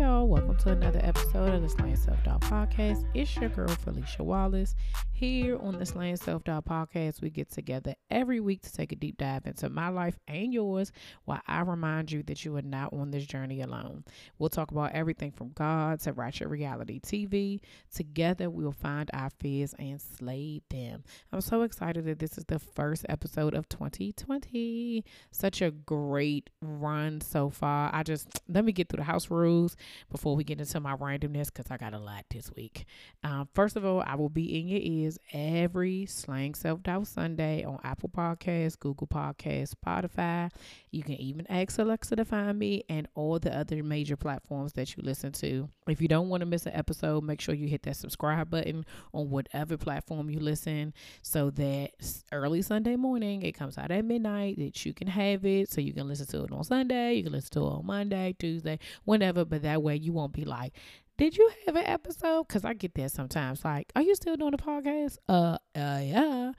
y'all. 0.00 0.26
Welcome 0.26 0.56
to 0.56 0.70
another 0.70 1.00
episode 1.02 1.52
of 1.52 1.60
the 1.60 1.68
Slaying 1.68 1.94
Self 1.94 2.24
Doubt 2.24 2.40
Podcast. 2.40 3.04
It's 3.12 3.36
your 3.36 3.50
girl, 3.50 3.68
Philicia 3.68 4.24
Wallace. 4.24 4.74
Here 5.12 5.58
on 5.58 5.78
the 5.78 5.84
Slaying 5.84 6.16
Self 6.16 6.44
Doubt 6.44 6.64
Podcast, 6.64 7.20
we 7.20 7.28
get 7.28 7.50
together 7.50 7.94
every 8.10 8.40
week 8.40 8.62
to 8.62 8.72
take 8.72 8.92
a 8.92 8.96
deep 8.96 9.18
dive 9.18 9.44
into 9.44 9.68
my 9.68 9.88
life 9.90 10.18
and 10.26 10.54
yours 10.54 10.90
while 11.26 11.42
I 11.46 11.60
remind 11.60 12.10
you 12.10 12.22
that 12.22 12.46
you 12.46 12.56
are 12.56 12.62
not 12.62 12.94
on 12.94 13.10
this 13.10 13.26
journey 13.26 13.60
alone. 13.60 14.04
We'll 14.38 14.48
talk 14.48 14.70
about 14.70 14.92
everything 14.92 15.32
from 15.32 15.50
God 15.50 16.00
to 16.00 16.14
Ratchet 16.14 16.48
Reality 16.48 16.98
TV. 16.98 17.60
Together, 17.94 18.48
we'll 18.48 18.72
find 18.72 19.10
our 19.12 19.28
fears 19.38 19.74
and 19.78 20.00
slay 20.00 20.62
them. 20.70 21.04
I'm 21.30 21.42
so 21.42 21.60
excited 21.60 22.06
that 22.06 22.20
this 22.20 22.38
is 22.38 22.44
the 22.46 22.58
first 22.58 23.04
episode 23.10 23.52
of 23.52 23.68
2020. 23.68 25.04
Such 25.30 25.60
a 25.60 25.70
great 25.70 26.48
run 26.62 27.20
so 27.20 27.50
far. 27.50 27.90
I 27.92 28.02
just, 28.02 28.40
let 28.48 28.64
me 28.64 28.72
get 28.72 28.88
through 28.88 28.98
the 28.98 29.04
house 29.04 29.30
rules 29.30 29.76
before 30.10 30.36
we 30.36 30.44
get 30.44 30.60
into 30.60 30.80
my 30.80 30.96
randomness 30.96 31.46
because 31.46 31.70
I 31.70 31.76
got 31.76 31.94
a 31.94 31.98
lot 31.98 32.24
this 32.30 32.50
week. 32.54 32.86
Um, 33.22 33.48
first 33.54 33.76
of 33.76 33.84
all, 33.84 34.02
I 34.06 34.14
will 34.14 34.28
be 34.28 34.58
in 34.58 34.68
your 34.68 34.80
ears 34.82 35.18
every 35.32 36.06
Slaying 36.06 36.54
Self 36.54 36.82
Doubt 36.82 37.06
Sunday 37.06 37.64
on 37.64 37.78
Apple 37.84 38.08
Podcasts, 38.08 38.78
Google 38.78 39.06
Podcasts, 39.06 39.74
Spotify. 39.74 40.50
You 40.90 41.02
can 41.02 41.14
even 41.14 41.46
ask 41.48 41.78
Alexa 41.78 42.16
to 42.16 42.24
find 42.24 42.58
me 42.58 42.84
and 42.88 43.08
all 43.14 43.38
the 43.38 43.56
other 43.56 43.82
major 43.82 44.16
platforms 44.16 44.72
that 44.74 44.96
you 44.96 45.02
listen 45.02 45.32
to. 45.32 45.68
If 45.88 46.00
you 46.00 46.08
don't 46.08 46.28
want 46.28 46.40
to 46.40 46.46
miss 46.46 46.66
an 46.66 46.72
episode, 46.74 47.22
make 47.24 47.40
sure 47.40 47.54
you 47.54 47.68
hit 47.68 47.82
that 47.82 47.96
subscribe 47.96 48.50
button 48.50 48.84
on 49.12 49.30
whatever 49.30 49.76
platform 49.76 50.30
you 50.30 50.40
listen 50.40 50.92
so 51.22 51.50
that 51.50 51.90
early 52.32 52.62
Sunday 52.62 52.96
morning 52.96 53.42
it 53.42 53.52
comes 53.52 53.78
out 53.78 53.90
at 53.90 54.04
midnight 54.04 54.58
that 54.58 54.84
you 54.84 54.92
can 54.92 55.06
have 55.06 55.44
it 55.44 55.70
so 55.70 55.80
you 55.80 55.92
can 55.92 56.08
listen 56.08 56.26
to 56.26 56.44
it 56.44 56.52
on 56.52 56.64
Sunday, 56.64 57.14
you 57.14 57.22
can 57.22 57.32
listen 57.32 57.52
to 57.52 57.60
it 57.60 57.70
on 57.70 57.86
Monday, 57.86 58.34
Tuesday, 58.38 58.78
whenever, 59.04 59.44
but 59.44 59.62
that 59.62 59.69
way 59.78 59.96
you 59.96 60.12
won't 60.12 60.32
be 60.32 60.44
like, 60.44 60.72
did 61.18 61.36
you 61.36 61.50
have 61.66 61.76
an 61.76 61.84
episode? 61.84 62.48
Because 62.48 62.64
I 62.64 62.72
get 62.72 62.94
that 62.94 63.12
sometimes. 63.12 63.64
Like, 63.64 63.92
are 63.94 64.02
you 64.02 64.14
still 64.14 64.36
doing 64.36 64.52
the 64.52 64.56
podcast? 64.56 65.18
Uh, 65.28 65.58
uh, 65.76 66.00
yeah. 66.02 66.52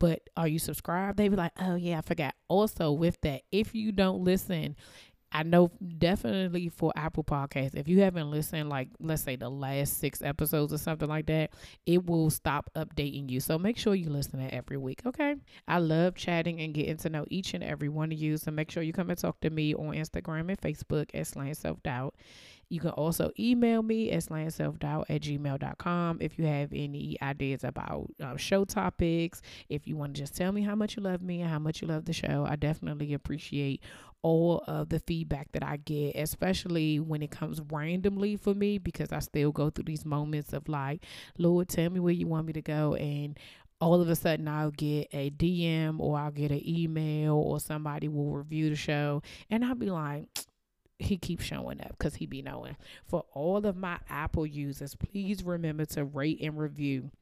But 0.00 0.22
are 0.36 0.48
you 0.48 0.58
subscribed? 0.58 1.18
They 1.18 1.28
be 1.28 1.36
like, 1.36 1.52
oh 1.60 1.74
yeah, 1.74 1.98
I 1.98 2.00
forgot. 2.02 2.34
Also, 2.48 2.92
with 2.92 3.20
that, 3.22 3.42
if 3.50 3.74
you 3.74 3.92
don't 3.92 4.22
listen, 4.22 4.76
I 5.30 5.42
know 5.42 5.70
definitely 5.98 6.68
for 6.68 6.92
Apple 6.96 7.22
Podcasts, 7.22 7.74
if 7.74 7.86
you 7.86 8.00
haven't 8.00 8.30
listened, 8.30 8.70
like 8.70 8.88
let's 8.98 9.22
say 9.22 9.36
the 9.36 9.50
last 9.50 9.98
six 9.98 10.22
episodes 10.22 10.72
or 10.72 10.78
something 10.78 11.08
like 11.08 11.26
that, 11.26 11.50
it 11.84 12.06
will 12.06 12.30
stop 12.30 12.70
updating 12.74 13.28
you. 13.28 13.40
So 13.40 13.58
make 13.58 13.76
sure 13.76 13.94
you 13.94 14.08
listen 14.08 14.40
to 14.40 14.54
every 14.54 14.78
week, 14.78 15.02
okay? 15.04 15.36
I 15.66 15.78
love 15.78 16.14
chatting 16.14 16.60
and 16.60 16.72
getting 16.72 16.96
to 16.98 17.10
know 17.10 17.26
each 17.28 17.52
and 17.52 17.62
every 17.62 17.90
one 17.90 18.10
of 18.10 18.18
you. 18.18 18.38
So 18.38 18.50
make 18.50 18.70
sure 18.70 18.82
you 18.82 18.92
come 18.92 19.10
and 19.10 19.18
talk 19.18 19.38
to 19.40 19.50
me 19.50 19.74
on 19.74 19.94
Instagram 19.94 20.48
and 20.48 20.58
Facebook 20.58 21.10
at 21.12 21.26
Slaying 21.26 21.54
Self 21.54 21.82
Doubt. 21.82 22.14
You 22.70 22.80
can 22.80 22.90
also 22.90 23.30
email 23.38 23.82
me 23.82 24.10
at 24.10 24.24
slayingselfdoubt 24.24 25.04
at 25.08 25.22
gmail.com 25.22 26.18
if 26.20 26.38
you 26.38 26.44
have 26.44 26.70
any 26.72 27.16
ideas 27.22 27.64
about 27.64 28.10
um, 28.22 28.36
show 28.36 28.64
topics. 28.64 29.40
If 29.68 29.86
you 29.86 29.96
want 29.96 30.14
to 30.14 30.20
just 30.20 30.36
tell 30.36 30.52
me 30.52 30.62
how 30.62 30.74
much 30.74 30.96
you 30.96 31.02
love 31.02 31.22
me 31.22 31.40
and 31.40 31.50
how 31.50 31.58
much 31.58 31.80
you 31.80 31.88
love 31.88 32.04
the 32.04 32.12
show, 32.12 32.46
I 32.48 32.56
definitely 32.56 33.14
appreciate 33.14 33.82
all 34.22 34.64
of 34.66 34.88
the 34.88 35.00
feedback 35.00 35.52
that 35.52 35.62
I 35.62 35.76
get, 35.76 36.16
especially 36.16 37.00
when 37.00 37.22
it 37.22 37.30
comes 37.30 37.60
randomly 37.70 38.36
for 38.36 38.54
me, 38.54 38.78
because 38.78 39.12
I 39.12 39.20
still 39.20 39.52
go 39.52 39.70
through 39.70 39.84
these 39.84 40.04
moments 40.04 40.52
of 40.52 40.68
like, 40.68 41.04
Lord, 41.38 41.68
tell 41.68 41.90
me 41.90 42.00
where 42.00 42.12
you 42.12 42.26
want 42.26 42.46
me 42.46 42.52
to 42.54 42.62
go. 42.62 42.94
And 42.94 43.38
all 43.80 44.00
of 44.00 44.08
a 44.08 44.16
sudden 44.16 44.48
I'll 44.48 44.70
get 44.70 45.08
a 45.12 45.30
DM 45.30 46.00
or 46.00 46.18
I'll 46.18 46.30
get 46.30 46.50
an 46.50 46.66
email 46.68 47.34
or 47.34 47.60
somebody 47.60 48.08
will 48.08 48.32
review 48.32 48.70
the 48.70 48.76
show 48.76 49.22
and 49.50 49.64
I'll 49.64 49.74
be 49.74 49.90
like, 49.90 50.26
he 50.98 51.16
keeps 51.16 51.44
showing 51.44 51.80
up 51.80 51.90
because 51.90 52.16
he 52.16 52.26
be 52.26 52.42
knowing. 52.42 52.76
For 53.06 53.24
all 53.32 53.64
of 53.64 53.76
my 53.76 53.98
Apple 54.08 54.46
users, 54.46 54.96
please 54.96 55.44
remember 55.44 55.84
to 55.86 56.04
rate 56.04 56.40
and 56.42 56.58
review 56.58 57.12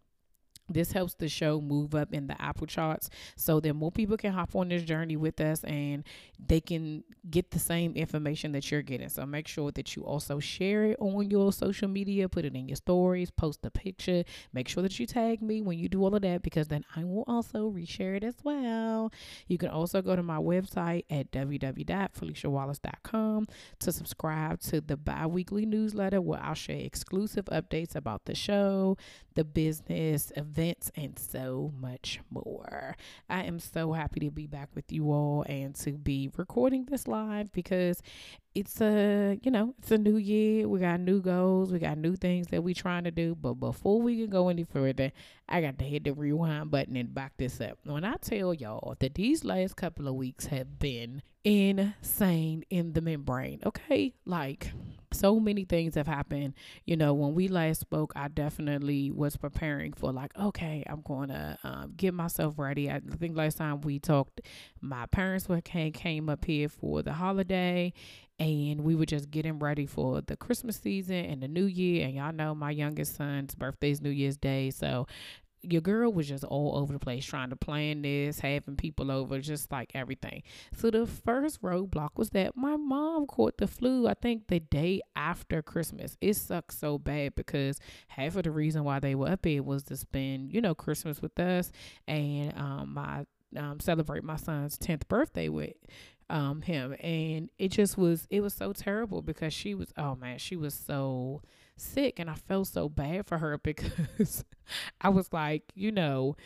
this 0.69 0.93
helps 0.93 1.15
the 1.15 1.29
show 1.29 1.61
move 1.61 1.95
up 1.95 2.13
in 2.13 2.27
the 2.27 2.43
Apple 2.43 2.67
charts 2.67 3.09
so 3.37 3.61
that 3.61 3.75
more 3.75 3.93
people 3.93 4.17
can 4.17 4.33
hop 4.33 4.57
on 4.57 4.69
this 4.69 4.83
journey 4.83 5.17
with 5.17 5.41
us 5.41 5.63
and 5.65 6.05
they 6.45 6.61
can 6.61 7.05
get 7.31 7.53
the 7.53 7.59
same 7.59 7.95
information 7.95 8.53
that 8.53 8.71
you're 8.71 8.83
getting. 8.83 9.09
So 9.09 9.25
make 9.27 9.49
sure 9.49 9.71
that 9.73 9.97
you 9.97 10.05
also 10.05 10.39
share 10.41 10.85
it 10.85 10.99
on 11.01 11.31
your 11.31 11.51
social 11.53 11.89
media, 11.89 12.29
put 12.29 12.45
it 12.45 12.55
in 12.55 12.69
your 12.69 12.77
stories, 12.77 13.31
post 13.31 13.65
a 13.65 13.71
picture. 13.71 14.25
Make 14.53 14.69
sure 14.69 14.83
that 14.83 14.99
you 14.99 15.07
tag 15.07 15.41
me 15.41 15.63
when 15.63 15.79
you 15.79 15.89
do 15.89 16.03
all 16.03 16.15
of 16.15 16.21
that 16.23 16.43
because 16.43 16.67
then 16.69 16.85
I 16.95 17.05
will 17.05 17.25
also 17.27 17.71
reshare 17.71 18.15
it 18.17 18.25
as 18.25 18.35
well. 18.43 19.11
You 19.47 19.57
can 19.59 19.69
also 19.69 20.01
go 20.03 20.17
to 20.17 20.23
my 20.23 20.39
website 20.39 21.05
at 21.11 21.31
www.philiciawallace.com 21.31 23.47
to 23.79 23.93
subscribe 23.93 24.61
to 24.61 24.81
the 24.81 24.97
bi 24.97 25.27
weekly 25.27 25.67
newsletter 25.67 26.21
where 26.21 26.43
I'll 26.43 26.55
share 26.55 26.77
exclusive 26.77 27.45
updates 27.47 27.95
about 27.95 28.25
the 28.25 28.35
show, 28.35 28.97
the 29.35 29.45
business, 29.45 30.33
events, 30.37 30.56
and 30.59 31.19
so 31.19 31.73
much 31.79 32.21
more. 32.31 32.97
I 33.29 33.43
am 33.43 33.59
so 33.59 33.93
happy 33.93 34.21
to 34.21 34.31
be 34.31 34.47
back 34.47 34.71
with 34.75 34.91
you 34.91 35.11
all 35.13 35.45
and 35.49 35.75
to 35.77 35.93
be 35.93 36.31
recording 36.37 36.87
this 36.87 37.07
live 37.07 37.53
because 37.53 38.03
it's 38.55 38.81
a 38.81 39.39
you 39.43 39.51
know 39.51 39.75
it's 39.79 39.91
a 39.91 39.99
new 39.99 40.17
year. 40.17 40.67
We 40.69 40.81
got 40.81 41.01
new 41.01 41.21
goals. 41.21 41.73
We 41.73 41.79
got 41.79 41.99
new 41.99 42.17
things 42.17 42.47
that 42.49 42.63
we're 42.63 42.75
trying 42.75 43.05
to 43.05 43.11
do. 43.11 43.35
But 43.35 43.55
before 43.55 44.01
we 44.01 44.17
can 44.17 44.31
go 44.31 44.49
any 44.49 44.65
further 44.65 45.13
i 45.49 45.61
got 45.61 45.79
to 45.79 45.85
hit 45.85 46.05
the 46.05 46.13
rewind 46.13 46.71
button 46.71 46.97
and 46.97 47.15
back 47.15 47.33
this 47.37 47.61
up. 47.61 47.79
When 47.85 48.05
i 48.05 48.15
tell 48.21 48.55
y'all 48.55 48.97
that 49.01 49.15
these 49.15 49.45
last 49.45 49.77
couple 49.77 50.09
of 50.09 50.15
weeks 50.15 50.47
have 50.47 50.79
been 50.79 51.23
insane 51.45 52.65
in 52.71 52.93
the 52.93 53.01
membrane 53.01 53.61
okay? 53.65 54.15
Like 54.25 54.73
so 55.13 55.39
many 55.39 55.65
things 55.65 55.95
have 55.95 56.09
happened. 56.09 56.55
You 56.85 56.97
know 56.97 57.15
when 57.15 57.35
we 57.35 57.49
last 57.49 57.81
spoke 57.81 58.13
i 58.17 58.29
definitely 58.29 59.11
was 59.11 59.37
preparing 59.37 59.93
for 59.93 60.13
like 60.13 60.37
okay 60.39 60.85
i'm 60.89 61.03
going 61.03 61.29
to 61.29 61.57
um, 61.65 61.93
get 61.97 62.15
myself 62.15 62.59
ready. 62.59 62.91
I 62.91 63.01
think 63.01 63.37
last 63.37 63.59
time 63.59 63.81
we 63.83 63.99
talked 63.99 64.41
my 64.81 65.07
parents 65.07 65.49
were 65.49 65.61
came, 65.61 65.93
came 65.93 66.29
up 66.29 66.45
here 66.45 66.69
for 66.69 67.03
the 67.03 67.13
holiday 67.13 67.93
and 68.39 68.83
we 68.83 68.95
were 68.95 69.07
just 69.07 69.31
getting 69.31 69.59
ready 69.59 69.87
for 69.87 70.21
the 70.21 70.37
Christmas 70.37 70.77
season 70.77 71.17
and 71.17 71.43
the 71.43 71.49
new 71.49 71.65
year. 71.65 72.07
And 72.07 72.15
y'all 72.15 72.33
know 72.33 72.55
my 72.55 72.71
youngest 72.71 73.17
son's 73.17 73.55
birthday 73.55 73.91
is 73.91 74.03
New 74.03 74.11
Year's 74.11 74.37
Day. 74.37 74.71
So 74.71 75.07
your 75.63 75.81
girl 75.81 76.13
was 76.13 76.29
just 76.29 76.45
all 76.45 76.77
over 76.77 76.93
the 76.93 76.99
place 76.99 77.25
trying 77.25 77.51
to 77.51 77.57
plan 77.57 78.03
this, 78.03 78.39
having 78.41 78.77
people 78.77 79.11
over, 79.11 79.41
just 79.41 79.73
like 79.73 79.91
everything. 79.95 80.43
So 80.77 80.91
the 80.91 81.07
first 81.07 81.63
roadblock 81.63 82.11
was 82.17 82.31
that 82.31 82.57
my 82.57 82.77
mom 82.77 83.27
caught 83.27 83.59
the 83.59 83.67
flu, 83.67 84.07
I 84.07 84.15
think 84.15 84.49
the 84.49 84.61
day 84.61 85.01
after 85.17 85.63
Christmas. 85.63 86.17
It 86.21 86.35
sucks 86.35 86.79
so 86.79 86.99
bad 86.99 87.35
because 87.35 87.81
half 88.09 88.37
of 88.37 88.45
the 88.45 88.51
reason 88.51 88.85
why 88.85 89.01
they 89.01 89.15
were 89.15 89.29
up 89.29 89.45
here 89.45 89.63
was 89.63 89.83
to 89.85 89.97
spend, 89.97 90.53
you 90.53 90.61
know, 90.61 90.75
Christmas 90.75 91.21
with 91.23 91.39
us 91.41 91.73
and 92.07 92.57
um 92.57 92.95
my 92.95 93.25
um, 93.57 93.81
celebrate 93.81 94.25
my 94.25 94.37
son's 94.37 94.77
10th 94.77 95.09
birthday 95.09 95.49
with 95.49 95.75
um 96.31 96.63
him. 96.63 96.95
And 97.01 97.51
it 97.59 97.69
just 97.69 97.97
was 97.99 98.27
it 98.31 98.41
was 98.41 98.55
so 98.55 98.73
terrible 98.73 99.23
because 99.23 99.53
she 99.53 99.75
was 99.75 99.93
oh 99.97 100.15
man 100.17 100.39
she 100.39 100.57
was 100.57 100.75
so 100.75 101.43
sick 101.77 102.19
and 102.19 102.31
I 102.31 102.35
felt 102.35 102.69
so 102.69 102.89
bad 102.89 103.27
for 103.27 103.39
her 103.39 103.59
because 103.63 104.45
I 105.01 105.09
was 105.09 105.33
like 105.33 105.65
you 105.75 105.93
know 105.93 106.37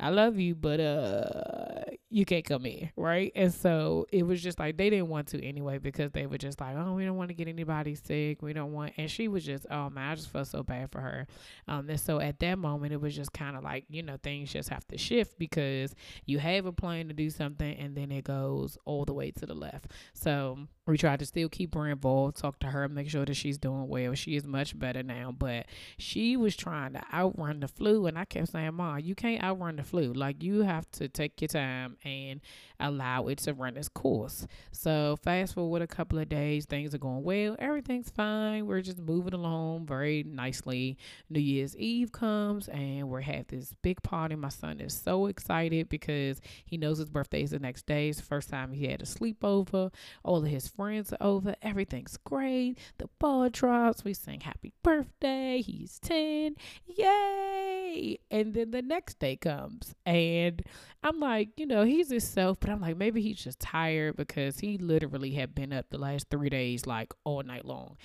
I 0.00 0.08
love 0.08 0.38
you, 0.38 0.54
but 0.54 0.80
uh, 0.80 1.82
you 2.08 2.24
can't 2.24 2.44
come 2.44 2.64
in, 2.64 2.90
right? 2.96 3.30
And 3.36 3.52
so 3.52 4.06
it 4.10 4.22
was 4.22 4.42
just 4.42 4.58
like 4.58 4.76
they 4.78 4.88
didn't 4.88 5.08
want 5.08 5.28
to 5.28 5.44
anyway 5.44 5.78
because 5.78 6.10
they 6.12 6.26
were 6.26 6.38
just 6.38 6.60
like, 6.60 6.74
oh, 6.76 6.94
we 6.94 7.04
don't 7.04 7.16
want 7.16 7.28
to 7.28 7.34
get 7.34 7.48
anybody 7.48 7.94
sick. 7.94 8.40
We 8.40 8.52
don't 8.54 8.72
want, 8.72 8.94
and 8.96 9.10
she 9.10 9.28
was 9.28 9.44
just, 9.44 9.66
oh 9.70 9.90
man, 9.90 10.10
I 10.10 10.14
just 10.14 10.30
felt 10.30 10.48
so 10.48 10.62
bad 10.62 10.90
for 10.90 11.00
her. 11.00 11.26
Um, 11.68 11.88
and 11.90 12.00
so 12.00 12.18
at 12.18 12.40
that 12.40 12.58
moment, 12.58 12.94
it 12.94 13.00
was 13.00 13.14
just 13.14 13.32
kind 13.32 13.56
of 13.56 13.62
like, 13.62 13.84
you 13.90 14.02
know, 14.02 14.16
things 14.22 14.52
just 14.52 14.70
have 14.70 14.86
to 14.88 14.98
shift 14.98 15.38
because 15.38 15.94
you 16.24 16.38
have 16.38 16.64
a 16.64 16.72
plan 16.72 17.08
to 17.08 17.14
do 17.14 17.28
something 17.28 17.76
and 17.76 17.94
then 17.94 18.10
it 18.10 18.24
goes 18.24 18.78
all 18.86 19.04
the 19.04 19.14
way 19.14 19.30
to 19.32 19.46
the 19.46 19.54
left. 19.54 19.88
So 20.14 20.66
we 20.86 20.98
tried 20.98 21.20
to 21.20 21.26
still 21.26 21.48
keep 21.48 21.74
her 21.74 21.86
involved, 21.86 22.36
talk 22.38 22.58
to 22.60 22.68
her, 22.68 22.88
make 22.88 23.08
sure 23.08 23.24
that 23.24 23.34
she's 23.34 23.58
doing 23.58 23.88
well. 23.88 24.14
She 24.14 24.36
is 24.36 24.46
much 24.46 24.78
better 24.78 25.02
now, 25.02 25.32
but 25.36 25.66
she 25.98 26.36
was 26.36 26.56
trying 26.56 26.94
to 26.94 27.02
outrun 27.12 27.60
the 27.60 27.68
flu, 27.68 28.06
and 28.06 28.18
I 28.18 28.24
kept 28.24 28.52
saying, 28.52 28.74
Ma, 28.74 28.96
you 28.96 29.14
can't 29.14 29.42
outrun 29.42 29.76
the 29.76 29.84
flu. 29.84 30.12
Like 30.12 30.42
you 30.42 30.62
have 30.62 30.90
to 30.92 31.08
take 31.08 31.40
your 31.40 31.48
time 31.48 31.96
and 32.04 32.40
allow 32.80 33.26
it 33.28 33.38
to 33.38 33.54
run 33.54 33.76
its 33.76 33.88
course." 33.88 34.46
So 34.72 35.16
fast 35.22 35.54
forward 35.54 35.82
a 35.82 35.86
couple 35.86 36.18
of 36.18 36.28
days, 36.28 36.66
things 36.66 36.94
are 36.94 36.98
going 36.98 37.22
well. 37.22 37.56
Everything's 37.58 38.10
fine. 38.10 38.66
We're 38.66 38.82
just 38.82 38.98
moving 38.98 39.34
along 39.34 39.86
very 39.86 40.22
nicely. 40.22 40.96
New 41.28 41.40
Year's 41.40 41.76
Eve 41.76 42.12
comes, 42.12 42.68
and 42.68 43.08
we're 43.08 43.20
having 43.20 43.46
this 43.48 43.74
big 43.82 44.02
party. 44.02 44.36
My 44.36 44.48
son 44.48 44.80
is 44.80 44.94
so 44.94 45.26
excited 45.26 45.88
because 45.88 46.40
he 46.64 46.76
knows 46.76 46.98
his 46.98 47.10
birthday 47.10 47.42
is 47.42 47.50
the 47.50 47.58
next 47.58 47.86
day. 47.86 48.08
It's 48.08 48.18
the 48.18 48.24
first 48.24 48.48
time 48.48 48.72
he 48.72 48.86
had 48.86 49.02
a 49.02 49.04
sleepover. 49.04 49.92
All 50.24 50.44
of 50.44 50.50
his 50.50 50.68
friends 50.68 51.12
are 51.12 51.18
over. 51.20 51.54
Everything's 51.62 52.16
great. 52.16 52.78
The 52.98 53.08
ball 53.18 53.48
drops. 53.48 54.04
We 54.04 54.14
sing 54.14 54.40
happy 54.40 54.72
birthday. 54.82 55.60
He's 55.60 55.98
10. 55.98 56.56
Yay. 56.86 58.18
And 58.30 58.54
then 58.54 58.70
the 58.70 58.82
next 58.82 59.18
day 59.18 59.36
comes. 59.36 59.94
And 60.06 60.62
I'm 61.02 61.18
like, 61.18 61.50
you 61.58 61.66
know, 61.66 61.84
he's 61.84 62.10
himself, 62.10 62.58
but 62.60 62.69
I'm 62.70 62.80
like, 62.80 62.96
maybe 62.96 63.20
he's 63.20 63.42
just 63.42 63.60
tired 63.60 64.16
because 64.16 64.60
he 64.60 64.78
literally 64.78 65.32
had 65.32 65.54
been 65.54 65.72
up 65.72 65.86
the 65.90 65.98
last 65.98 66.26
three 66.30 66.48
days, 66.48 66.86
like 66.86 67.12
all 67.24 67.42
night 67.42 67.64
long. 67.64 67.96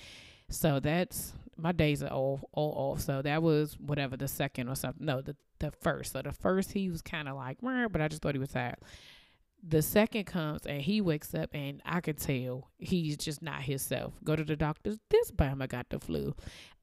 So 0.48 0.80
that's 0.80 1.32
my 1.56 1.72
days 1.72 2.02
are 2.02 2.08
all 2.08 2.48
all 2.52 2.72
off. 2.92 3.00
So 3.00 3.22
that 3.22 3.42
was 3.42 3.76
whatever 3.78 4.16
the 4.16 4.28
second 4.28 4.68
or 4.68 4.76
something. 4.76 5.04
No, 5.04 5.20
the 5.20 5.36
the 5.58 5.72
first. 5.80 6.12
So 6.12 6.22
the 6.22 6.32
first 6.32 6.72
he 6.72 6.90
was 6.90 7.02
kind 7.02 7.28
of 7.28 7.36
like, 7.36 7.58
but 7.60 8.00
I 8.00 8.08
just 8.08 8.22
thought 8.22 8.34
he 8.34 8.38
was 8.38 8.50
tired. 8.50 8.76
The 9.68 9.82
second 9.82 10.24
comes 10.24 10.64
and 10.66 10.82
he 10.82 11.00
wakes 11.00 11.34
up 11.34 11.50
and 11.52 11.80
I 11.84 12.00
could 12.00 12.18
tell 12.18 12.70
he's 12.78 13.16
just 13.16 13.42
not 13.42 13.62
himself. 13.62 14.12
Go 14.22 14.36
to 14.36 14.44
the 14.44 14.54
doctor. 14.54 14.94
This 15.10 15.32
Bama 15.32 15.68
got 15.68 15.88
the 15.88 15.98
flu. 15.98 16.34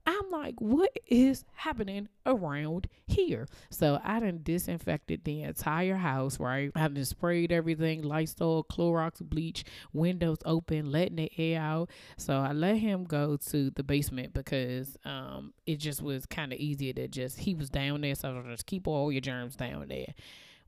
I'm 0.05 0.29
like, 0.31 0.55
what 0.59 0.91
is 1.07 1.45
happening 1.53 2.09
around 2.25 2.87
here? 3.07 3.47
So 3.69 3.99
I 4.03 4.19
done 4.19 4.41
disinfected 4.43 5.23
the 5.23 5.43
entire 5.43 5.95
house, 5.95 6.39
right? 6.39 6.71
I 6.75 6.87
done 6.87 7.05
sprayed 7.05 7.51
everything, 7.51 8.01
Lysol, 8.01 8.65
Clorox, 8.65 9.21
bleach, 9.21 9.63
windows 9.93 10.39
open, 10.45 10.91
letting 10.91 11.15
the 11.15 11.31
air 11.37 11.61
out. 11.61 11.89
So 12.17 12.35
I 12.35 12.51
let 12.51 12.77
him 12.77 13.05
go 13.05 13.37
to 13.37 13.69
the 13.69 13.83
basement 13.83 14.33
because 14.33 14.97
um 15.05 15.53
it 15.65 15.77
just 15.77 16.01
was 16.01 16.25
kind 16.25 16.51
of 16.51 16.59
easier 16.59 16.93
to 16.93 17.07
just 17.07 17.39
he 17.39 17.55
was 17.55 17.69
down 17.69 18.01
there, 18.01 18.15
so 18.15 18.43
just 18.49 18.65
keep 18.65 18.87
all 18.87 19.11
your 19.11 19.21
germs 19.21 19.55
down 19.55 19.87
there. 19.87 20.13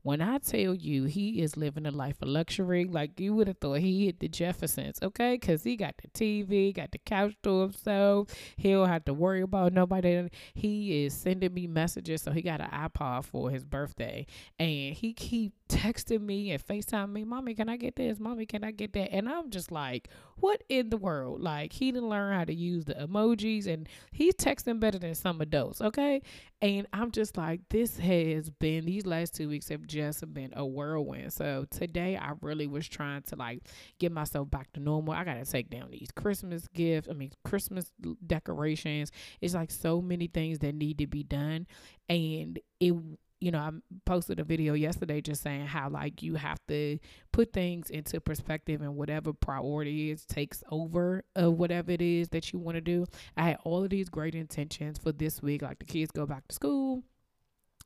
When 0.06 0.22
I 0.22 0.38
tell 0.38 0.72
you 0.72 1.06
he 1.06 1.42
is 1.42 1.56
living 1.56 1.84
a 1.84 1.90
life 1.90 2.22
of 2.22 2.28
luxury, 2.28 2.84
like 2.84 3.18
you 3.18 3.34
would 3.34 3.48
have 3.48 3.58
thought 3.58 3.80
he 3.80 4.06
hit 4.06 4.20
the 4.20 4.28
Jeffersons, 4.28 5.00
okay? 5.02 5.34
Because 5.34 5.64
he 5.64 5.74
got 5.74 5.96
the 6.00 6.06
TV, 6.06 6.72
got 6.72 6.92
the 6.92 6.98
couch 6.98 7.34
to 7.42 7.62
himself. 7.62 8.28
He 8.56 8.70
don't 8.70 8.88
have 8.88 9.04
to 9.06 9.12
worry 9.12 9.40
about 9.40 9.72
nobody. 9.72 10.28
He 10.54 11.06
is 11.06 11.12
sending 11.12 11.52
me 11.52 11.66
messages. 11.66 12.22
So 12.22 12.30
he 12.30 12.40
got 12.40 12.60
an 12.60 12.70
iPod 12.70 13.24
for 13.24 13.50
his 13.50 13.64
birthday. 13.64 14.26
And 14.60 14.94
he 14.94 15.12
keep 15.12 15.54
texting 15.68 16.20
me 16.22 16.50
and 16.52 16.64
FaceTime 16.64 17.10
me, 17.10 17.24
Mommy, 17.24 17.54
can 17.54 17.68
I 17.68 17.76
get 17.76 17.96
this? 17.96 18.18
Mommy, 18.18 18.46
can 18.46 18.64
I 18.64 18.70
get 18.70 18.92
that? 18.92 19.12
And 19.12 19.28
I'm 19.28 19.50
just 19.50 19.72
like, 19.72 20.08
what 20.36 20.62
in 20.68 20.90
the 20.90 20.96
world? 20.96 21.40
Like, 21.40 21.72
he 21.72 21.92
didn't 21.92 22.08
learn 22.08 22.34
how 22.34 22.44
to 22.44 22.54
use 22.54 22.84
the 22.84 22.94
emojis 22.94 23.66
and 23.66 23.88
he's 24.12 24.34
texting 24.34 24.80
better 24.80 24.98
than 24.98 25.14
some 25.14 25.40
adults, 25.40 25.80
okay? 25.80 26.22
And 26.62 26.86
I'm 26.92 27.10
just 27.10 27.36
like, 27.36 27.60
this 27.68 27.98
has 27.98 28.50
been, 28.50 28.84
these 28.86 29.06
last 29.06 29.34
two 29.34 29.48
weeks 29.48 29.68
have 29.68 29.86
just 29.86 30.32
been 30.32 30.52
a 30.56 30.64
whirlwind. 30.64 31.32
So 31.32 31.66
today 31.70 32.16
I 32.16 32.32
really 32.40 32.66
was 32.66 32.88
trying 32.88 33.22
to 33.22 33.36
like 33.36 33.62
get 33.98 34.12
myself 34.12 34.50
back 34.50 34.72
to 34.74 34.80
normal. 34.80 35.14
I 35.14 35.24
got 35.24 35.34
to 35.34 35.44
take 35.44 35.70
down 35.70 35.90
these 35.90 36.10
Christmas 36.14 36.68
gifts, 36.68 37.08
I 37.10 37.12
mean, 37.12 37.32
Christmas 37.44 37.92
decorations. 38.26 39.10
It's 39.40 39.54
like 39.54 39.70
so 39.70 40.00
many 40.00 40.28
things 40.28 40.60
that 40.60 40.74
need 40.74 40.98
to 40.98 41.06
be 41.06 41.22
done. 41.22 41.66
And 42.08 42.58
it, 42.80 42.94
you 43.40 43.50
know, 43.50 43.58
I 43.58 43.70
posted 44.06 44.40
a 44.40 44.44
video 44.44 44.74
yesterday 44.74 45.20
just 45.20 45.42
saying 45.42 45.66
how 45.66 45.90
like 45.90 46.22
you 46.22 46.36
have 46.36 46.58
to 46.68 46.98
put 47.32 47.52
things 47.52 47.90
into 47.90 48.20
perspective 48.20 48.80
and 48.80 48.96
whatever 48.96 49.32
priority 49.32 50.10
is 50.10 50.24
takes 50.24 50.64
over 50.70 51.24
of 51.34 51.54
whatever 51.54 51.90
it 51.92 52.00
is 52.00 52.30
that 52.30 52.52
you 52.52 52.58
want 52.58 52.76
to 52.76 52.80
do. 52.80 53.04
I 53.36 53.48
had 53.48 53.58
all 53.64 53.84
of 53.84 53.90
these 53.90 54.08
great 54.08 54.34
intentions 54.34 54.98
for 54.98 55.12
this 55.12 55.42
week, 55.42 55.62
like 55.62 55.78
the 55.78 55.84
kids 55.84 56.10
go 56.10 56.24
back 56.24 56.48
to 56.48 56.54
school. 56.54 57.02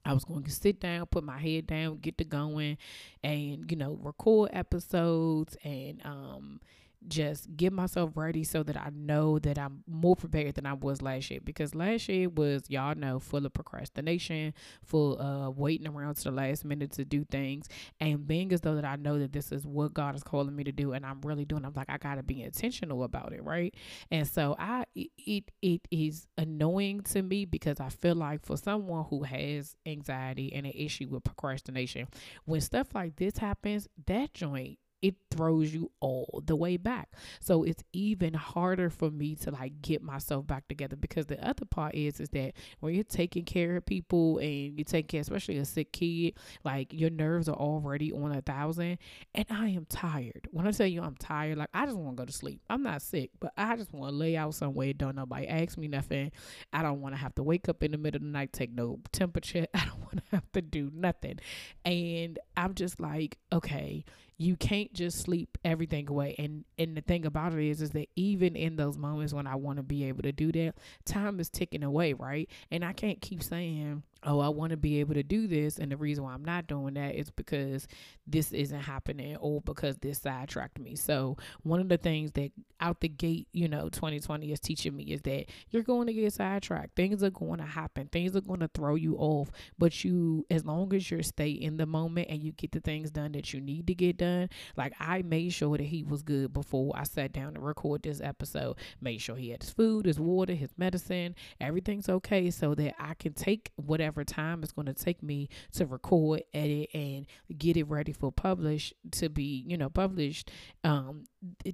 I 0.05 0.15
was 0.15 0.25
going 0.25 0.45
to 0.45 0.51
sit 0.51 0.81
down, 0.81 1.07
put 1.07 1.25
my 1.25 1.39
head 1.39 1.67
down, 1.67 1.99
get 1.99 2.17
to 2.19 2.25
going, 2.25 2.79
and 3.23 3.71
you 3.71 3.77
know, 3.77 3.99
record 4.01 4.51
episodes 4.53 5.57
and 5.65 6.01
um 6.05 6.61
just 7.09 7.57
get 7.57 7.73
myself 7.73 8.11
ready 8.15 8.45
so 8.45 8.63
that 8.63 8.77
I 8.77 8.91
know 8.95 9.39
that 9.39 9.59
I'm 9.59 9.83
more 9.87 10.17
prepared 10.17 10.55
than 10.55 10.67
I 10.67 10.75
was 10.75 11.01
last 11.01 11.31
year. 11.31 11.41
Because 11.43 11.75
last 11.75 12.09
year 12.09 12.29
was, 12.29 12.63
y'all 12.69 12.95
know, 12.95 13.19
full 13.19 13.47
of 13.47 13.53
procrastination, 13.53 14.55
full 14.85 15.19
of 15.19 15.59
waiting 15.59 15.89
around 15.89 16.17
to 16.17 16.25
the 16.25 16.31
last 16.31 16.65
minute 16.65 16.93
to 16.93 17.05
do 17.05 17.25
things, 17.25 17.67
and 18.01 18.27
being 18.27 18.53
as 18.53 18.61
though 18.61 18.75
that 18.75 18.85
I 18.85 18.97
know 18.97 19.19
that 19.19 19.33
this 19.33 19.53
is 19.53 19.67
what 19.67 19.95
God 19.95 20.15
is 20.15 20.23
calling 20.23 20.55
me 20.55 20.65
to 20.65 20.73
do, 20.73 20.93
and 20.93 21.07
I'm 21.07 21.21
really 21.23 21.45
doing. 21.45 21.65
I'm 21.65 21.73
like, 21.75 21.91
I 21.91 21.99
gotta 21.99 22.23
be 22.23 22.43
intentional 22.43 23.03
about 23.03 23.33
it, 23.33 23.43
right? 23.43 23.75
And 24.11 24.27
so 24.27 24.57
I, 24.59 24.85
it, 24.95 25.51
it 25.63 25.89
is 25.91 26.27
annoying 26.37 27.01
to 27.03 27.23
me 27.23 27.45
because 27.45 27.81
I 27.81 27.89
feel 27.89 28.15
like 28.15 28.45
for 28.45 28.57
someone 28.57 29.07
who 29.09 29.23
has 29.23 29.75
anxiety 29.87 30.53
and 30.53 30.67
an 30.67 30.73
issue 30.75 31.09
with 31.09 31.25
procrastination, 31.25 32.09
when 32.45 32.61
stuff 32.61 32.95
like 32.95 33.17
this 33.17 33.39
happens, 33.39 33.89
that 34.07 34.35
joint 34.35 34.79
it 35.03 35.15
throws 35.31 35.73
you 35.73 35.91
all 36.01 36.43
the 36.47 36.57
way 36.57 36.77
back. 36.77 37.09
So 37.41 37.63
it's 37.63 37.83
even 37.93 38.35
harder 38.35 38.91
for 38.91 39.11
me 39.11 39.35
to 39.37 39.51
like 39.51 39.81
get 39.81 40.03
myself 40.03 40.47
back 40.47 40.69
together 40.69 40.97
because 40.97 41.27
the 41.27 41.43
other 41.47 41.65
part 41.65 41.95
is 41.95 42.21
is 42.21 42.29
that 42.31 42.53
when 42.81 42.95
you're 42.95 43.05
taking 43.05 43.45
care 43.45 43.77
of 43.77 43.87
people 43.87 44.39
and 44.39 44.79
you 44.79 44.85
take 44.85 45.09
care, 45.09 45.21
especially 45.21 45.57
a 45.57 45.65
sick 45.65 45.93
kid, 45.93 46.35
like 46.65 46.93
your 46.93 47.11
nerves 47.11 47.49
are 47.49 47.57
already 47.57 48.13
on 48.13 48.33
a 48.33 48.43
thousand. 48.43 48.99
And 49.35 49.47
I 49.51 49.69
am 49.69 49.87
tired. 49.87 50.49
When 50.51 50.67
I 50.67 50.71
tell 50.73 50.87
you 50.87 51.03
I'm 51.03 51.17
tired, 51.17 51.59
like 51.59 51.71
I 51.73 51.87
just 51.87 51.97
want 51.97 52.17
to 52.17 52.21
go 52.23 52.27
to 52.27 52.33
sleep. 52.33 52.61
I'm 52.69 52.83
not 52.83 53.03
sick, 53.03 53.31
but 53.41 53.53
I 53.57 53.77
just 53.77 53.93
want 53.93 54.13
to 54.13 54.17
lay 54.17 54.37
out 54.37 54.55
somewhere. 54.55 54.93
Don't 54.93 55.17
nobody 55.17 55.49
ask 55.49 55.79
me 55.79 55.89
nothing. 55.89 56.31
I 56.73 56.83
don't 56.83 57.01
want 57.01 57.15
to 57.15 57.21
have 57.21 57.35
to 57.37 57.43
wake 57.43 57.69
up 57.69 57.83
in 57.83 57.93
the 57.93 57.99
middle 57.99 58.19
of 58.19 58.23
the 58.23 58.29
night, 58.29 58.53
take 58.53 58.73
no 58.73 59.01
temperature. 59.13 59.67
I 59.75 59.85
don't 59.87 60.01
want 60.01 60.17
to 60.19 60.23
have 60.33 60.53
to 60.53 60.63
do 60.63 60.91
nothing. 60.93 61.39
And 61.85 62.39
I'm 62.57 62.75
just 62.75 63.01
like, 63.01 63.39
okay 63.53 64.05
you 64.41 64.57
can't 64.57 64.91
just 64.95 65.19
sleep 65.21 65.59
everything 65.67 66.09
away. 66.09 66.35
And 66.39 66.65
and 66.79 66.97
the 66.97 67.03
thing 67.03 67.27
about 67.27 67.53
it 67.53 67.63
is 67.63 67.83
is 67.83 67.91
that 67.91 68.09
even 68.17 68.57
in 68.57 68.77
those 68.77 68.97
moments 68.97 69.35
when 69.35 69.47
i 69.47 69.55
want 69.55 69.77
to 69.77 69.83
be 69.83 70.05
able 70.05 70.23
to 70.23 70.33
do 70.33 70.51
that 70.53 70.77
time 71.05 71.39
is 71.41 71.51
ticking 71.51 71.83
away 71.83 72.15
right? 72.15 72.49
And 72.71 72.83
i 72.83 72.95
can't 72.95 73.21
keep 73.21 73.43
saying 73.43 74.03
oh, 74.25 74.41
I 74.41 74.49
want 74.49 74.71
to 74.71 74.77
be 74.77 75.01
able 75.01 75.15
to 75.15 75.23
do 75.23 75.47
this. 75.47 75.79
And 75.79 75.91
the 75.91 75.97
reason 75.97 76.25
why 76.25 76.33
I'm 76.33 76.45
not 76.45 76.67
doing 76.67 76.95
that 76.95 77.15
is 77.15 77.31
because 77.31 77.87
this 78.27 78.53
isn't 78.53 78.81
happening 78.81 79.37
or 79.37 79.61
because 79.61 79.97
this 79.99 80.21
sidetracked 80.21 80.79
me. 80.79 80.97
So, 80.97 81.37
one 81.63 81.81
of 81.81 81.89
the 81.89 81.97
things 81.97 82.33
that 82.33 82.53
out 82.81 83.01
the 83.01 83.09
gate, 83.09 83.49
you 83.53 83.69
know, 83.69 83.89
2020 83.89 84.53
is 84.53 84.61
teaching 84.61 84.97
me 84.97 85.05
is 85.05 85.23
that 85.23 85.47
you're 85.71 85.83
going 85.83 86.07
to 86.07 86.13
get 86.13 86.33
sidetracked. 86.33 86.97
Things 86.97 87.23
are 87.23 87.31
going 87.31 87.59
to 87.59 87.67
happen, 87.67 88.09
things 88.09 88.37
are 88.37 88.41
going 88.41 88.61
to 88.61 88.71
throw 88.73 88.95
you 88.95 89.17
off. 89.17 89.51
But 89.79 90.05
you, 90.05 90.47
as 90.51 90.65
long 90.65 90.95
as 90.95 91.11
you 91.11 91.23
stay 91.23 91.51
in 91.51 91.77
the 91.77 91.87
moment 91.87 92.29
and 92.31 92.43
you 92.43 92.53
get 92.53 92.73
the 92.73 92.81
things 92.81 93.11
done 93.11 93.33
that 93.33 93.53
you 93.53 93.61
need 93.61 93.87
to 93.89 93.95
get 93.95 94.19
done, 94.19 94.49
like 94.77 94.95
I 95.01 95.23
made 95.23 95.53
sure 95.53 95.77
that 95.77 95.85
he 95.85 96.03
was 96.03 96.23
good 96.23 96.53
before 96.53 96.93
I 96.97 97.05
sat 97.05 97.33
down 97.33 97.55
to 97.55 97.61
record 97.61 98.03
this 98.03 98.21
episode, 98.21 98.77
made 99.01 99.21
sure 99.21 99.37
he 99.37 99.51
had 99.51 99.63
his 99.63 99.71
food, 99.71 100.07
his 100.07 100.21
water, 100.21 100.55
his 100.55 100.71
medicine, 100.77 101.35
everything's 101.61 102.09
okay 102.09 102.51
so 102.51 102.75
that 102.75 102.95
I 102.99 103.15
can 103.15 103.33
take 103.33 103.71
whatever 103.77 104.10
whatever 104.11 104.25
time 104.25 104.63
it's 104.63 104.73
going 104.73 104.87
to 104.87 104.95
take 104.95 105.23
me 105.23 105.49
to 105.73 105.87
record, 105.87 106.43
edit, 106.53 106.89
and 106.95 107.27
get 107.57 107.77
it 107.77 107.85
ready 107.85 108.13
for 108.13 108.33
publish 108.33 108.93
to 109.13 109.29
be, 109.29 109.65
you 109.67 109.77
know, 109.77 109.89
published, 109.89 110.51
um, 110.85 111.25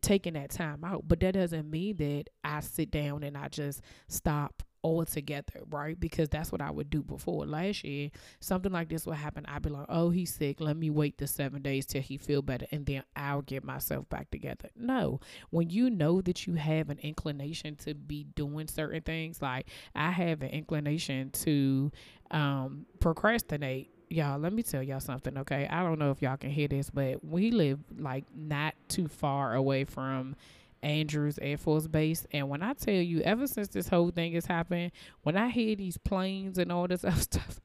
taking 0.03 0.35
that 0.35 0.51
time 0.51 0.85
out. 0.85 1.05
But 1.07 1.21
that 1.21 1.35
doesn't 1.35 1.71
mean 1.71 1.97
that 1.97 2.25
I 2.45 2.61
sit 2.61 2.91
down 2.91 3.23
and 3.23 3.37
I 3.37 3.49
just 3.49 3.81
stop 4.09 4.63
altogether, 4.87 5.63
right? 5.69 5.99
Because 5.99 6.29
that's 6.29 6.53
what 6.53 6.63
I 6.63 6.71
would 6.71 6.91
do 6.91 7.03
before. 7.03 7.45
Last 7.45 7.83
year, 7.83 8.11
something 8.39 8.71
like 8.71 8.89
this 8.89 9.05
would 9.05 9.17
happen. 9.17 9.45
I'd 9.49 9.63
be 9.63 9.71
like, 9.71 9.87
oh, 9.89 10.11
he's 10.11 10.33
sick. 10.33 10.61
Let 10.61 10.77
me 10.77 10.91
wait 10.91 11.19
the 11.19 11.27
seven 11.27 11.61
days 11.61 11.87
till 11.87 12.03
he 12.03 12.19
feel 12.19 12.41
better 12.41 12.67
and 12.71 12.87
then 12.87 13.03
I'll 13.17 13.43
get 13.43 13.65
myself 13.65 14.09
back 14.09 14.31
together. 14.31 14.69
No. 14.77 15.19
When 15.51 15.71
you 15.71 15.91
know 15.91 16.21
that 16.21 16.47
you 16.47 16.55
have 16.55 16.89
an 16.89 17.01
inclination 17.01 17.75
to 17.77 17.95
be 17.95 18.25
doing 18.37 18.69
certain 18.69 19.03
things, 19.03 19.43
like 19.43 19.67
I 19.97 20.13
have 20.13 20.43
an 20.43 20.51
inclination 20.51 21.31
to 21.31 21.91
um 22.31 22.87
procrastinate 23.01 23.91
y'all 24.09 24.39
let 24.39 24.53
me 24.53 24.63
tell 24.63 24.83
y'all 24.83 25.01
something 25.01 25.37
okay 25.39 25.67
i 25.71 25.83
don't 25.83 25.99
know 25.99 26.11
if 26.11 26.23
y'all 26.23 26.37
can 26.37 26.51
hear 26.51 26.69
this 26.69 26.91
but 26.91 27.25
we 27.25 27.51
live 27.51 27.79
like 27.99 28.25
not 28.35 28.75
too 28.89 29.09
far 29.09 29.55
away 29.55 29.85
from 29.85 30.37
Andrews 30.83 31.39
Air 31.43 31.57
Force 31.57 31.87
Base. 31.87 32.27
And 32.33 32.49
when 32.49 32.63
I 32.63 32.73
tell 32.75 32.95
you, 32.95 33.21
ever 33.23 33.47
since 33.47 33.69
this 33.69 33.89
whole 33.89 34.11
thing 34.11 34.35
has 34.35 34.47
happened, 34.47 34.93
when 35.23 35.37
I 35.37 35.49
hear 35.49 35.75
these 35.75 35.97
planes 35.97 36.59
and 36.59 36.71
all 36.71 36.87
this 36.87 37.05
other 37.05 37.21
stuff, 37.21 37.61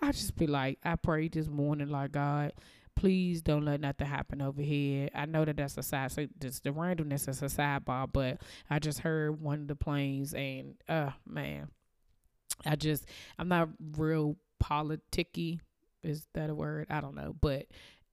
I 0.00 0.12
just 0.12 0.36
be 0.36 0.46
like, 0.46 0.78
I 0.84 0.96
prayed 0.96 1.32
this 1.32 1.48
morning, 1.48 1.88
like, 1.88 2.12
God, 2.12 2.52
please 2.94 3.42
don't 3.42 3.64
let 3.64 3.80
nothing 3.80 4.06
happen 4.06 4.40
over 4.40 4.62
here. 4.62 5.08
I 5.14 5.26
know 5.26 5.44
that 5.44 5.56
that's 5.56 5.76
a 5.76 5.82
side, 5.82 6.12
so 6.12 6.26
just 6.40 6.64
the 6.64 6.70
randomness 6.70 7.28
is 7.28 7.42
a 7.42 7.46
sidebar, 7.46 8.08
but 8.12 8.40
I 8.70 8.78
just 8.78 9.00
heard 9.00 9.40
one 9.40 9.62
of 9.62 9.68
the 9.68 9.76
planes, 9.76 10.34
and 10.34 10.74
uh, 10.88 11.10
man, 11.26 11.68
I 12.64 12.76
just, 12.76 13.06
I'm 13.38 13.48
not 13.48 13.68
real 13.96 14.36
politicky. 14.62 15.60
Is 16.02 16.26
that 16.34 16.50
a 16.50 16.54
word? 16.54 16.86
I 16.90 17.00
don't 17.00 17.14
know, 17.14 17.34
but 17.40 17.66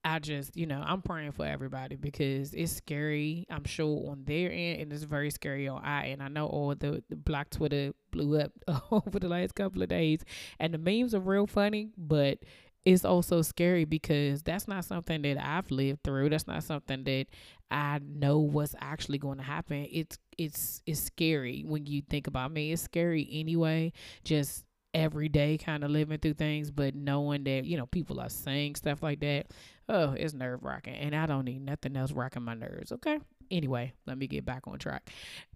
I 0.06 0.20
just, 0.20 0.58
you 0.58 0.66
know, 0.66 0.84
I'm 0.86 1.02
praying 1.02 1.32
for 1.32 1.46
everybody 1.46 1.96
because 1.96 2.54
it's 2.54 2.74
scary, 2.74 3.46
I'm 3.50 3.64
sure, 3.64 4.12
on 4.12 4.26
their 4.26 4.52
end, 4.52 4.82
and 4.82 4.94
it's 4.94 5.04
very 5.04 5.30
scary 5.30 5.68
on 5.68 5.84
I. 5.84 6.08
And 6.08 6.22
I 6.22 6.28
know 6.28 6.48
all 6.48 6.76
the, 6.76 7.04
the 7.10 7.16
black 7.16 7.50
Twitter 7.50 7.94
blew 8.12 8.40
up 8.40 8.52
over 8.92 9.20
the 9.20 9.30
last 9.30 9.56
couple 9.56 9.82
of 9.82 9.90
days, 9.90 10.22
and 10.60 10.74
the 10.74 10.78
memes 10.78 11.16
are 11.16 11.22
real 11.22 11.48
funny, 11.48 11.92
but 11.98 12.40
it's 12.84 13.06
also 13.06 13.42
scary 13.42 13.86
because 13.86 14.44
that's 14.44 14.68
not 14.68 14.84
something 14.84 15.22
that 15.22 15.38
I've 15.38 15.72
lived 15.72 16.04
through. 16.04 16.30
That's 16.30 16.48
not 16.48 16.64
something 16.64 17.06
that 17.06 17.28
I 17.72 18.00
know 18.06 18.40
what's 18.40 18.76
actually 18.82 19.20
going 19.20 19.38
to 19.38 19.44
happen. 19.44 19.88
It's 19.90 20.18
it's 20.38 20.82
it's 20.86 21.02
scary 21.02 21.64
when 21.66 21.86
you 21.86 22.02
think 22.02 22.28
about 22.28 22.52
me. 22.52 22.72
It's 22.72 22.82
scary 22.82 23.28
anyway. 23.32 23.94
Just 24.24 24.66
every 24.94 25.28
day 25.28 25.58
kind 25.58 25.84
of 25.84 25.90
living 25.90 26.20
through 26.20 26.36
things, 26.36 26.70
but 26.70 26.94
knowing 26.94 27.44
that, 27.46 27.66
you 27.66 27.78
know, 27.78 27.88
people 27.88 28.20
are 28.20 28.30
saying 28.30 28.76
stuff 28.76 29.02
like 29.02 29.20
that, 29.22 29.48
oh, 29.90 30.12
it's 30.12 30.36
nerve 30.36 30.64
wracking. 30.64 30.94
And 30.94 31.16
I 31.16 31.26
don't 31.26 31.46
need 31.46 31.66
nothing 31.66 31.98
else 31.98 32.12
rocking 32.12 32.44
my 32.44 32.54
nerves, 32.54 32.92
okay? 32.92 33.18
anyway, 33.54 33.94
let 34.06 34.18
me 34.18 34.28
get 34.28 34.46
back 34.46 34.64
on 34.68 34.80
track. 34.80 35.10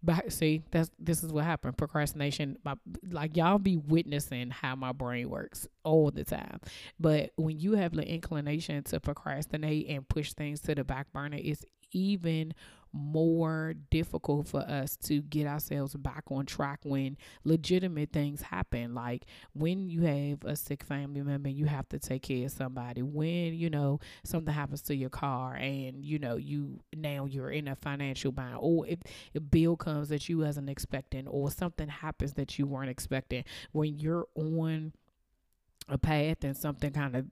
But 0.03 0.31
see, 0.31 0.61
that's 0.71 0.91
this 0.99 1.23
is 1.23 1.33
what 1.33 1.43
happened. 1.43 1.77
Procrastination, 1.77 2.57
my 2.63 2.75
like 3.09 3.35
y'all 3.35 3.57
be 3.57 3.77
witnessing 3.77 4.51
how 4.51 4.75
my 4.75 4.91
brain 4.91 5.29
works 5.29 5.67
all 5.83 6.11
the 6.11 6.23
time. 6.23 6.59
But 6.99 7.31
when 7.35 7.59
you 7.59 7.73
have 7.73 7.93
the 7.93 8.07
inclination 8.07 8.83
to 8.85 8.99
procrastinate 8.99 9.89
and 9.89 10.07
push 10.07 10.33
things 10.33 10.61
to 10.61 10.75
the 10.75 10.83
back 10.83 11.11
burner, 11.11 11.39
it's 11.41 11.65
even 11.91 12.53
more 12.97 13.75
difficult 13.89 14.47
for 14.47 14.61
us 14.61 14.97
to 14.97 15.21
get 15.21 15.47
ourselves 15.47 15.95
back 15.95 16.23
on 16.29 16.45
track 16.45 16.79
when 16.83 17.17
legitimate 17.43 18.11
things 18.11 18.41
happen. 18.41 18.93
Like 18.93 19.25
when 19.53 19.89
you 19.89 20.01
have 20.01 20.43
a 20.43 20.55
sick 20.55 20.83
family 20.83 21.21
member, 21.21 21.49
you 21.49 21.65
have 21.65 21.87
to 21.89 21.99
take 21.99 22.23
care 22.23 22.45
of 22.45 22.51
somebody. 22.51 23.01
When, 23.01 23.53
you 23.53 23.69
know, 23.69 23.99
something 24.23 24.53
happens 24.53 24.81
to 24.83 24.95
your 24.95 25.09
car 25.09 25.53
and, 25.53 26.03
you 26.03 26.19
know, 26.19 26.35
you 26.35 26.79
now 26.95 27.25
you're 27.25 27.51
in 27.51 27.67
a 27.67 27.75
financial 27.75 28.31
bind 28.31 28.57
or 28.59 28.87
if 28.87 28.99
a 29.35 29.39
bill 29.39 29.77
comes 29.77 30.09
that 30.09 30.27
you 30.27 30.39
wasn't 30.39 30.69
expecting 30.69 31.27
or 31.27 31.51
something 31.51 31.87
happens 31.87 32.33
that 32.33 32.57
you 32.57 32.65
weren't 32.65 32.89
expecting. 32.89 33.43
When 33.71 33.97
you're 33.97 34.27
on 34.35 34.93
a 35.89 35.97
path 35.97 36.43
and 36.43 36.55
something 36.55 36.91
kind 36.91 37.15
of 37.15 37.25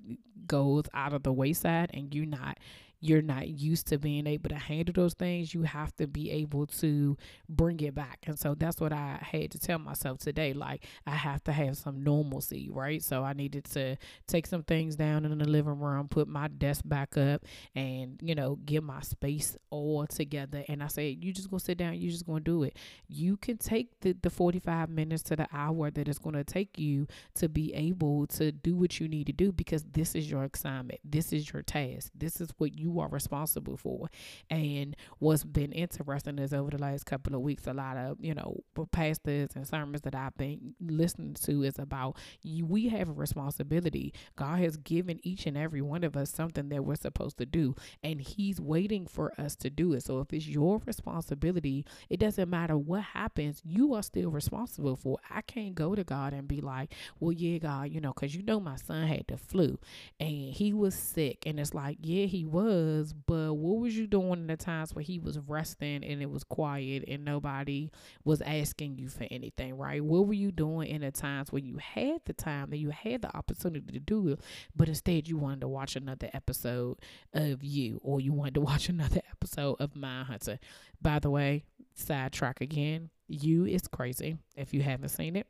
goes 0.48 0.86
out 0.94 1.14
of 1.14 1.24
the 1.24 1.34
wayside 1.34 1.92
and 1.94 2.14
you're 2.14 2.26
not 2.26 2.58
you're 3.06 3.22
not 3.22 3.48
used 3.48 3.88
to 3.88 4.00
being 4.00 4.26
able 4.26 4.50
to 4.50 4.56
handle 4.56 4.94
those 4.94 5.14
things, 5.14 5.54
you 5.54 5.64
have 5.64 5.96
to 5.98 6.08
be 6.08 6.32
able 6.32 6.66
to 6.66 7.16
bring 7.48 7.80
it 7.82 7.94
back. 7.94 8.20
And 8.26 8.38
so 8.38 8.56
that's 8.56 8.82
what 8.82 8.92
I 8.92 9.20
had 9.22 9.52
to 9.52 9.60
tell 9.60 9.78
myself 9.80 10.20
today. 10.20 10.54
Like, 10.54 10.86
I 11.06 11.12
have 11.12 11.44
to 11.46 11.52
have 11.52 11.78
some 11.78 12.04
normalcy, 12.04 12.70
right? 12.72 13.04
So 13.04 13.24
I 13.24 13.34
needed 13.34 13.66
to 13.66 13.98
take 14.28 14.48
some 14.48 14.64
things 14.64 14.96
down 14.96 15.26
in 15.26 15.38
the 15.38 15.48
living 15.48 15.80
room, 15.80 16.08
put 16.08 16.28
my 16.28 16.48
desk 16.48 16.82
back 16.86 17.16
up, 17.18 17.44
and, 17.76 18.20
you 18.24 18.34
know, 18.34 18.58
get 18.66 18.84
my 18.84 19.02
space 19.02 19.56
all 19.70 20.08
together. 20.08 20.64
And 20.68 20.82
I 20.82 20.88
said, 20.88 21.24
you 21.24 21.32
just 21.32 21.50
gonna 21.50 21.60
sit 21.60 21.78
down, 21.78 22.00
you 22.00 22.10
just 22.10 22.26
gonna 22.26 22.40
do 22.40 22.64
it. 22.64 22.76
You 23.08 23.38
can 23.38 23.58
take 23.58 24.00
the, 24.02 24.14
the 24.14 24.30
45 24.30 24.90
minutes 24.90 25.24
to 25.24 25.36
the 25.36 25.48
hour 25.54 25.92
that 25.92 26.08
it's 26.08 26.20
gonna 26.20 26.44
take 26.44 26.80
you 26.80 27.08
to 27.36 27.48
be 27.50 27.74
able 27.74 28.26
to 28.28 28.52
do 28.52 28.76
what 28.76 29.00
you 29.00 29.08
need 29.08 29.28
to 29.28 29.34
do 29.34 29.52
because 29.52 29.84
this 29.94 30.16
is 30.16 30.30
your 30.30 30.44
assignment, 30.54 31.00
this 31.04 31.32
is 31.32 31.52
your 31.52 31.62
task, 31.62 32.12
this 32.16 32.42
is 32.42 32.50
what 32.58 32.78
you 32.78 32.95
are 33.00 33.10
responsible 33.10 33.78
for. 33.78 34.10
And 34.50 34.96
what's 35.20 35.44
been 35.44 35.72
interesting 35.72 36.40
is 36.40 36.54
over 36.54 36.72
the 36.72 36.82
last 36.82 37.06
couple 37.06 37.36
of 37.36 37.42
weeks, 37.42 37.68
a 37.68 37.74
lot 37.74 37.98
of, 37.98 38.18
you 38.20 38.34
know, 38.34 38.64
pastors 38.92 39.50
and 39.56 39.68
sermons 39.68 40.02
that 40.02 40.16
I've 40.16 40.38
been 40.38 40.76
listening 40.80 41.36
to 41.46 41.64
is 41.64 41.80
about 41.80 42.18
you, 42.42 42.66
we 42.66 42.90
have 42.90 43.10
a 43.10 43.14
responsibility. 43.14 44.14
God 44.36 44.60
has 44.60 44.78
given 44.78 45.20
each 45.24 45.46
and 45.46 45.58
every 45.58 45.82
one 45.82 46.04
of 46.04 46.16
us 46.16 46.32
something 46.32 46.70
that 46.70 46.84
we're 46.84 46.96
supposed 46.96 47.38
to 47.38 47.46
do, 47.46 47.76
and 48.04 48.22
He's 48.22 48.60
waiting 48.60 49.08
for 49.08 49.34
us 49.40 49.56
to 49.58 49.70
do 49.70 49.94
it. 49.94 50.04
So 50.04 50.20
if 50.20 50.34
it's 50.34 50.48
your 50.48 50.82
responsibility, 50.86 51.86
it 52.10 52.20
doesn't 52.20 52.50
matter 52.50 52.78
what 52.78 53.02
happens, 53.02 53.62
you 53.64 53.94
are 53.94 54.04
still 54.04 54.30
responsible 54.30 54.96
for. 54.96 55.18
I 55.30 55.42
can't 55.42 55.76
go 55.76 55.96
to 55.96 56.04
God 56.04 56.34
and 56.34 56.48
be 56.48 56.62
like, 56.62 56.94
well, 57.20 57.32
yeah, 57.32 57.58
God, 57.58 57.90
you 57.90 58.02
know, 58.02 58.14
because 58.14 58.36
you 58.36 58.44
know 58.44 58.60
my 58.60 58.76
son 58.76 59.08
had 59.08 59.26
the 59.28 59.38
flu 59.38 59.80
and 60.20 60.54
he 60.54 60.74
was 60.74 60.96
sick, 60.96 61.44
and 61.46 61.60
it's 61.60 61.74
like, 61.74 61.98
yeah, 62.02 62.26
he 62.26 62.46
was 62.46 62.75
was, 62.76 63.14
but 63.14 63.54
what 63.54 63.80
was 63.80 63.96
you 63.96 64.08
doing 64.08 64.42
in 64.42 64.48
the 64.48 64.58
times 64.58 64.94
where 64.94 65.04
he 65.04 65.20
was 65.20 65.40
resting 65.40 66.04
and 66.04 66.22
it 66.22 66.30
was 66.30 66.44
quiet 66.44 67.04
and 67.08 67.26
nobody 67.26 67.90
was 68.24 68.42
asking 68.42 68.98
you 68.98 69.10
for 69.10 69.26
anything, 69.32 69.78
right? 69.78 70.04
What 70.04 70.28
were 70.28 70.34
you 70.34 70.52
doing 70.52 70.90
in 70.90 71.02
the 71.02 71.12
times 71.12 71.52
where 71.52 71.62
you 71.62 71.78
had 71.78 72.22
the 72.26 72.34
time 72.34 72.72
and 72.72 72.82
you 72.82 72.90
had 72.90 73.22
the 73.22 73.36
opportunity 73.36 73.92
to 73.92 74.00
do 74.00 74.30
it, 74.30 74.40
but 74.76 74.90
instead 74.90 75.28
you 75.28 75.38
wanted 75.38 75.62
to 75.62 75.68
watch 75.68 75.96
another 75.96 76.30
episode 76.34 76.98
of 77.34 77.64
you 77.64 78.00
or 78.04 78.20
you 78.20 78.34
wanted 78.34 78.56
to 78.56 78.62
watch 78.72 78.90
another 78.90 79.22
episode 79.32 79.76
of 79.80 79.94
Mindhunter? 79.94 80.60
By 81.02 81.20
the 81.20 81.30
way, 81.30 81.64
sidetrack 81.94 82.62
again. 82.62 83.10
You 83.28 83.66
is 83.66 83.88
crazy 83.88 84.38
if 84.56 84.74
you 84.74 84.82
haven't 84.82 85.10
seen 85.10 85.36
it. 85.36 85.48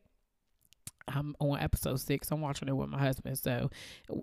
I'm 1.07 1.35
on 1.39 1.59
episode 1.59 1.99
six. 1.99 2.31
I'm 2.31 2.41
watching 2.41 2.67
it 2.67 2.75
with 2.75 2.89
my 2.89 2.99
husband, 2.99 3.37
so 3.37 3.69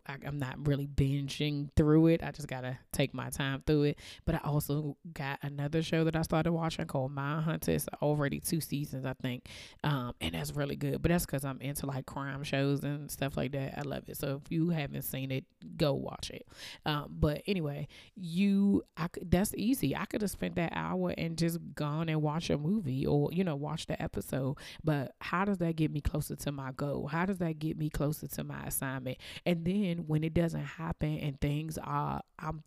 I, 0.06 0.16
am 0.24 0.38
not 0.38 0.66
really 0.66 0.86
binging 0.86 1.68
through 1.76 2.08
it. 2.08 2.22
I 2.22 2.30
just 2.30 2.48
gotta 2.48 2.78
take 2.92 3.14
my 3.14 3.30
time 3.30 3.62
through 3.66 3.84
it. 3.84 3.98
But 4.24 4.36
I 4.36 4.38
also 4.44 4.96
got 5.12 5.38
another 5.42 5.82
show 5.82 6.04
that 6.04 6.16
I 6.16 6.22
started 6.22 6.52
watching 6.52 6.86
called 6.86 7.14
Mindhunter. 7.14 7.68
It's 7.68 7.86
already 8.00 8.40
two 8.40 8.60
seasons, 8.60 9.06
I 9.06 9.14
think, 9.14 9.48
um, 9.84 10.14
and 10.20 10.34
that's 10.34 10.52
really 10.52 10.76
good. 10.76 11.02
But 11.02 11.10
that's 11.10 11.26
because 11.26 11.44
I'm 11.44 11.60
into 11.60 11.86
like 11.86 12.06
crime 12.06 12.42
shows 12.42 12.82
and 12.82 13.10
stuff 13.10 13.36
like 13.36 13.52
that. 13.52 13.78
I 13.78 13.82
love 13.82 14.08
it. 14.08 14.16
So 14.16 14.40
if 14.44 14.50
you 14.50 14.70
haven't 14.70 15.02
seen 15.02 15.30
it, 15.30 15.44
go 15.76 15.94
watch 15.94 16.30
it. 16.30 16.46
Um, 16.84 17.06
but 17.10 17.42
anyway, 17.46 17.88
you, 18.16 18.82
I 18.96 19.08
could, 19.08 19.30
that's 19.30 19.54
easy. 19.54 19.96
I 19.96 20.04
could 20.06 20.22
have 20.22 20.30
spent 20.30 20.56
that 20.56 20.72
hour 20.74 21.14
and 21.16 21.38
just 21.38 21.58
gone 21.74 22.08
and 22.08 22.22
watch 22.22 22.50
a 22.50 22.58
movie 22.58 23.06
or 23.06 23.30
you 23.32 23.44
know 23.44 23.56
watch 23.56 23.86
the 23.86 24.00
episode. 24.02 24.56
But 24.82 25.14
how 25.20 25.44
does 25.44 25.58
that 25.58 25.76
get 25.76 25.90
me 25.90 26.00
closer 26.00 26.36
to 26.36 26.52
my 26.72 26.86
goal? 26.86 27.06
How 27.06 27.26
does 27.26 27.38
that 27.38 27.58
get 27.58 27.76
me 27.76 27.90
closer 27.90 28.26
to 28.26 28.44
my 28.44 28.64
assignment? 28.64 29.18
And 29.46 29.64
then 29.64 30.04
when 30.06 30.24
it 30.24 30.34
doesn't 30.34 30.64
happen 30.64 31.18
and 31.18 31.40
things 31.40 31.78
are, 31.78 32.22
I'm 32.38 32.62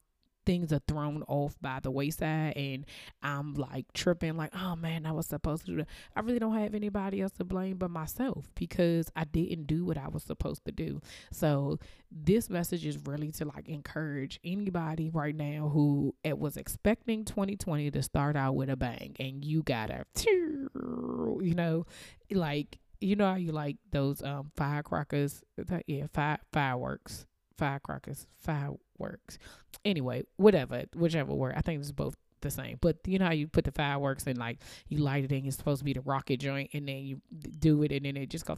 things 0.45 0.71
are 0.71 0.81
thrown 0.87 1.23
off 1.27 1.55
by 1.59 1.79
the 1.81 1.89
wayside 1.89 2.55
and 2.55 2.85
I'm 3.23 3.55
like 3.55 3.91
tripping 3.93 4.37
like 4.37 4.51
oh 4.55 4.75
man 4.75 5.05
I 5.05 5.11
was 5.11 5.25
supposed 5.25 5.65
to 5.65 5.71
do 5.71 5.77
that. 5.77 5.87
I 6.15 6.19
really 6.19 6.39
don't 6.39 6.55
have 6.55 6.75
anybody 6.75 7.21
else 7.21 7.31
to 7.33 7.43
blame 7.43 7.77
but 7.77 7.89
myself 7.89 8.51
because 8.55 9.09
I 9.15 9.23
didn't 9.23 9.65
do 9.65 9.85
what 9.85 9.97
I 9.97 10.07
was 10.07 10.23
supposed 10.23 10.65
to 10.65 10.71
do. 10.71 11.01
So 11.31 11.79
this 12.11 12.49
message 12.49 12.85
is 12.85 12.97
really 13.05 13.31
to 13.33 13.45
like 13.45 13.67
encourage 13.67 14.39
anybody 14.43 15.09
right 15.09 15.35
now 15.35 15.69
who 15.73 16.13
it 16.23 16.37
was 16.37 16.57
expecting 16.57 17.25
2020 17.25 17.91
to 17.91 18.03
start 18.03 18.35
out 18.35 18.55
with 18.55 18.69
a 18.69 18.75
bang 18.75 19.15
and 19.19 19.43
you 19.43 19.63
gotta 19.63 20.05
you 20.25 21.53
know 21.55 21.85
like 22.31 22.77
you 22.99 23.15
know 23.15 23.31
how 23.31 23.35
you 23.35 23.51
like 23.51 23.77
those 23.91 24.21
um 24.21 24.51
firecrackers? 24.55 25.43
Yeah, 25.87 26.07
fire 26.13 26.39
fireworks, 26.51 27.25
firecrackers, 27.57 28.27
fireworks. 28.37 29.37
Anyway, 29.83 30.23
whatever, 30.37 30.83
whichever 30.95 31.33
word. 31.33 31.55
I 31.57 31.61
think 31.61 31.79
it's 31.81 31.91
both 31.91 32.15
the 32.41 32.51
same. 32.51 32.77
But 32.81 32.97
you 33.05 33.19
know 33.19 33.25
how 33.25 33.31
you 33.31 33.47
put 33.47 33.65
the 33.65 33.71
fireworks 33.71 34.27
and 34.27 34.37
like 34.37 34.59
you 34.87 34.99
light 34.99 35.25
it 35.25 35.31
and 35.31 35.47
it's 35.47 35.57
supposed 35.57 35.79
to 35.79 35.85
be 35.85 35.93
the 35.93 36.01
rocket 36.01 36.37
joint, 36.37 36.71
and 36.73 36.87
then 36.87 36.97
you 36.97 37.21
do 37.59 37.83
it, 37.83 37.91
and 37.91 38.05
then 38.05 38.17
it 38.17 38.29
just 38.29 38.45
goes 38.45 38.57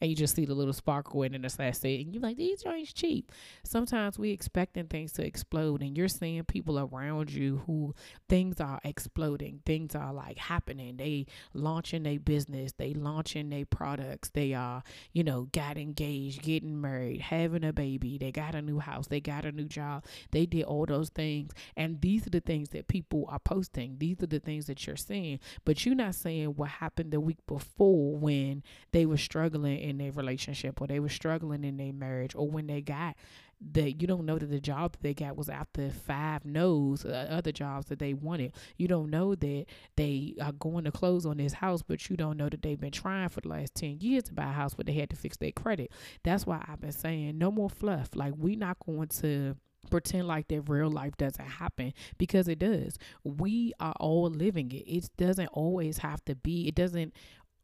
and 0.00 0.10
you 0.10 0.16
just 0.16 0.34
see 0.34 0.44
the 0.44 0.54
little 0.54 0.72
sparkle 0.72 1.22
in 1.22 1.40
the 1.40 1.48
sachet, 1.48 2.02
and 2.02 2.14
you're 2.14 2.22
like, 2.22 2.36
these 2.36 2.62
joints 2.62 2.92
cheap. 2.92 3.32
Sometimes 3.64 4.18
we 4.18 4.30
expecting 4.30 4.86
things 4.86 5.12
to 5.12 5.26
explode, 5.26 5.82
and 5.82 5.96
you're 5.96 6.08
seeing 6.08 6.44
people 6.44 6.78
around 6.78 7.30
you 7.30 7.62
who 7.66 7.94
things 8.28 8.60
are 8.60 8.80
exploding, 8.84 9.60
things 9.64 9.94
are 9.94 10.12
like 10.12 10.38
happening. 10.38 10.96
They 10.96 11.26
launching 11.54 12.02
their 12.02 12.20
business, 12.20 12.72
they 12.72 12.94
launching 12.94 13.50
their 13.50 13.66
products, 13.66 14.30
they 14.30 14.54
are, 14.54 14.82
you 15.12 15.24
know, 15.24 15.48
got 15.52 15.76
engaged, 15.76 16.42
getting 16.42 16.80
married, 16.80 17.20
having 17.20 17.64
a 17.64 17.72
baby, 17.72 18.18
they 18.18 18.32
got 18.32 18.54
a 18.54 18.62
new 18.62 18.78
house, 18.78 19.06
they 19.06 19.20
got 19.20 19.44
a 19.44 19.52
new 19.52 19.66
job, 19.66 20.04
they 20.30 20.46
did 20.46 20.64
all 20.64 20.86
those 20.86 21.10
things, 21.10 21.52
and 21.76 22.00
these 22.00 22.26
are 22.26 22.30
the 22.30 22.40
things 22.40 22.70
that 22.70 22.88
people 22.88 23.26
are 23.28 23.38
posting. 23.38 23.96
These 23.98 24.22
are 24.22 24.26
the 24.26 24.40
things 24.40 24.66
that 24.66 24.86
you're 24.86 24.96
seeing, 24.96 25.40
but 25.64 25.84
you're 25.84 25.94
not 25.94 26.14
saying 26.14 26.48
what 26.48 26.68
happened 26.68 27.12
the 27.12 27.20
week 27.20 27.38
before 27.46 28.16
when 28.16 28.62
they 28.92 29.06
were 29.06 29.16
struggling 29.16 29.78
in 29.86 29.98
their 29.98 30.12
relationship 30.12 30.80
or 30.80 30.86
they 30.86 31.00
were 31.00 31.08
struggling 31.08 31.64
in 31.64 31.76
their 31.76 31.92
marriage 31.92 32.34
or 32.34 32.48
when 32.48 32.66
they 32.66 32.80
got 32.80 33.16
that 33.72 34.00
you 34.00 34.06
don't 34.06 34.26
know 34.26 34.38
that 34.38 34.50
the 34.50 34.60
job 34.60 34.92
that 34.92 35.02
they 35.02 35.14
got 35.14 35.36
was 35.36 35.48
after 35.48 35.88
five 35.90 36.44
no's 36.44 37.04
uh, 37.04 37.26
other 37.30 37.52
jobs 37.52 37.86
that 37.86 37.98
they 37.98 38.12
wanted 38.12 38.52
you 38.76 38.86
don't 38.86 39.08
know 39.08 39.34
that 39.34 39.64
they 39.96 40.34
are 40.42 40.52
going 40.52 40.84
to 40.84 40.92
close 40.92 41.24
on 41.24 41.38
this 41.38 41.54
house 41.54 41.82
but 41.82 42.10
you 42.10 42.16
don't 42.16 42.36
know 42.36 42.48
that 42.48 42.60
they've 42.62 42.80
been 42.80 42.90
trying 42.90 43.28
for 43.28 43.40
the 43.40 43.48
last 43.48 43.74
10 43.74 43.98
years 44.00 44.24
to 44.24 44.34
buy 44.34 44.44
a 44.44 44.52
house 44.52 44.74
but 44.74 44.84
they 44.84 44.92
had 44.92 45.08
to 45.08 45.16
fix 45.16 45.38
their 45.38 45.52
credit 45.52 45.90
that's 46.22 46.46
why 46.46 46.62
i've 46.68 46.80
been 46.80 46.92
saying 46.92 47.38
no 47.38 47.50
more 47.50 47.70
fluff 47.70 48.10
like 48.14 48.34
we're 48.36 48.58
not 48.58 48.76
going 48.84 49.08
to 49.08 49.56
pretend 49.86 50.26
like 50.26 50.48
that 50.48 50.62
real 50.62 50.90
life 50.90 51.16
doesn't 51.16 51.46
happen 51.46 51.92
because 52.18 52.48
it 52.48 52.58
does. 52.58 52.98
We 53.24 53.72
are 53.80 53.94
all 54.00 54.28
living 54.28 54.72
it. 54.72 54.84
It 54.86 55.08
doesn't 55.16 55.48
always 55.48 55.98
have 55.98 56.24
to 56.26 56.34
be, 56.34 56.68
it 56.68 56.74
doesn't 56.74 57.14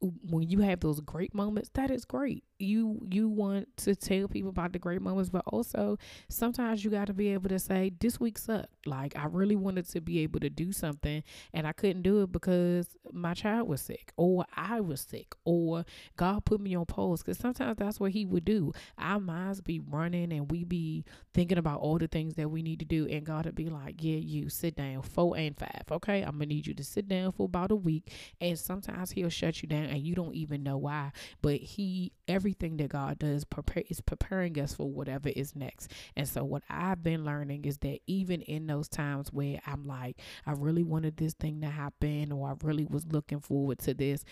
when 0.03 0.49
you 0.49 0.61
have 0.61 0.81
those 0.81 1.01
great 1.01 1.35
moments 1.35 1.71
that 1.75 1.91
is 1.91 2.05
great 2.05 2.45
you 2.63 3.01
you 3.11 3.29
want 3.29 3.69
to 3.77 3.95
tell 3.95 4.29
people 4.29 4.51
about 4.51 4.73
the 4.73 4.79
great 4.79 5.03
moments 5.03 5.31
but 5.31 5.43
also 5.47 5.99
sometimes 6.29 6.85
you 6.85 6.91
got 6.91 7.07
to 7.07 7.15
be 7.15 7.29
able 7.29 7.49
to 7.49 7.59
say 7.59 7.93
this 8.01 8.19
week 8.21 8.39
sucked 8.39 8.69
like 8.87 9.17
i 9.17 9.25
really 9.27 9.57
wanted 9.57 9.89
to 9.89 10.01
be 10.01 10.21
able 10.21 10.41
to 10.41 10.51
do 10.51 10.73
something 10.73 11.23
and 11.53 11.67
i 11.67 11.73
couldn't 11.73 12.03
do 12.03 12.23
it 12.23 12.33
because 12.33 12.89
my 13.13 13.35
child 13.35 13.69
was 13.69 13.81
sick 13.81 14.13
or 14.17 14.45
i 14.57 14.81
was 14.81 15.01
sick 15.01 15.35
or 15.45 15.85
god 16.17 16.45
put 16.45 16.61
me 16.61 16.75
on 16.75 16.87
pause 16.87 17.23
because 17.23 17.39
sometimes 17.39 17.77
that's 17.79 18.01
what 18.01 18.13
he 18.13 18.25
would 18.25 18.45
do 18.45 18.73
our 18.99 19.21
minds 19.21 19.61
be 19.61 19.81
running 19.81 20.33
and 20.33 20.51
we 20.51 20.65
be 20.65 21.05
thinking 21.35 21.59
about 21.59 21.81
all 21.81 21.99
the 21.99 22.09
things 22.09 22.35
that 22.35 22.51
we 22.51 22.63
need 22.63 22.79
to 22.79 22.85
do. 22.85 23.07
And 23.07 23.25
God 23.25 23.47
will 23.47 23.53
be 23.53 23.69
like, 23.69 24.03
yeah, 24.03 24.17
you 24.17 24.49
sit 24.49 24.77
down 24.77 25.03
four 25.03 25.37
and 25.37 25.57
five. 25.57 25.85
Okay. 25.91 26.23
I'm 26.23 26.39
to 26.39 26.47
need 26.47 26.67
you 26.67 26.75
to 26.75 26.85
sit 26.85 27.09
down 27.09 27.33
for 27.33 27.45
about 27.45 27.71
a 27.71 27.77
week. 27.77 28.13
And 28.41 28.59
sometimes 28.59 29.13
he'll 29.13 29.29
shut 29.29 29.63
you 29.63 29.69
down 29.69 29.85
and 29.85 29.99
you 29.99 30.15
don't 30.15 30.35
even 30.35 30.63
know 30.63 30.77
why. 30.77 31.13
But 31.41 31.57
he, 31.57 32.13
everything 32.53 32.77
that 32.77 32.91
God 32.91 33.19
does 33.19 33.45
prepare 33.45 33.85
is 33.89 34.01
preparing 34.01 34.59
us 34.59 34.75
for 34.75 34.91
whatever 34.91 35.31
is 35.31 35.57
next. 35.57 35.91
And 36.17 36.29
so 36.29 36.45
what 36.45 36.63
I've 36.69 37.03
been 37.03 37.25
learning 37.25 37.65
is 37.65 37.79
that 37.79 38.01
even 38.07 38.43
in 38.43 38.67
those 38.67 38.89
times 38.89 39.33
where 39.33 39.61
I'm 39.67 39.87
like, 39.87 40.19
I 40.47 40.53
really 40.53 40.83
wanted 40.83 41.17
this 41.17 41.35
thing 41.35 41.61
to 41.63 41.69
happen 41.69 42.31
or 42.33 42.51
I 42.51 42.55
really 42.63 42.85
was 42.85 43.07
looking 43.07 43.41
forward 43.41 43.79
to 43.81 43.95
this, 43.95 44.25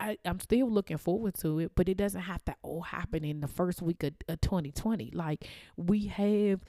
I, 0.00 0.18
am 0.24 0.40
still 0.40 0.68
looking 0.68 0.98
forward 0.98 1.34
to 1.36 1.60
it, 1.60 1.72
but 1.76 1.88
it 1.88 1.96
doesn't 1.96 2.22
have 2.22 2.44
to 2.46 2.56
all 2.62 2.82
happen 2.82 3.24
in 3.24 3.40
the 3.40 3.48
first 3.48 3.80
week 3.80 4.02
of, 4.02 4.14
of 4.28 4.40
2020. 4.40 5.12
Like 5.14 5.46
we 5.76 6.06
have 6.06 6.60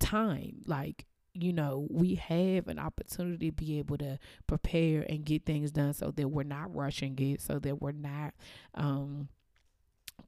time, 0.00 0.62
like 0.66 1.06
you 1.34 1.50
know, 1.52 1.86
we 1.88 2.16
have 2.16 2.68
an 2.68 2.78
opportunity 2.78 3.50
to 3.50 3.52
be 3.52 3.78
able 3.78 3.96
to 3.96 4.18
prepare 4.46 5.06
and 5.08 5.24
get 5.24 5.46
things 5.46 5.70
done 5.70 5.94
so 5.94 6.10
that 6.10 6.28
we're 6.28 6.42
not 6.42 6.74
rushing 6.74 7.18
it, 7.18 7.40
so 7.40 7.58
that 7.60 7.80
we're 7.80 7.92
not 7.92 8.34
um 8.74 9.28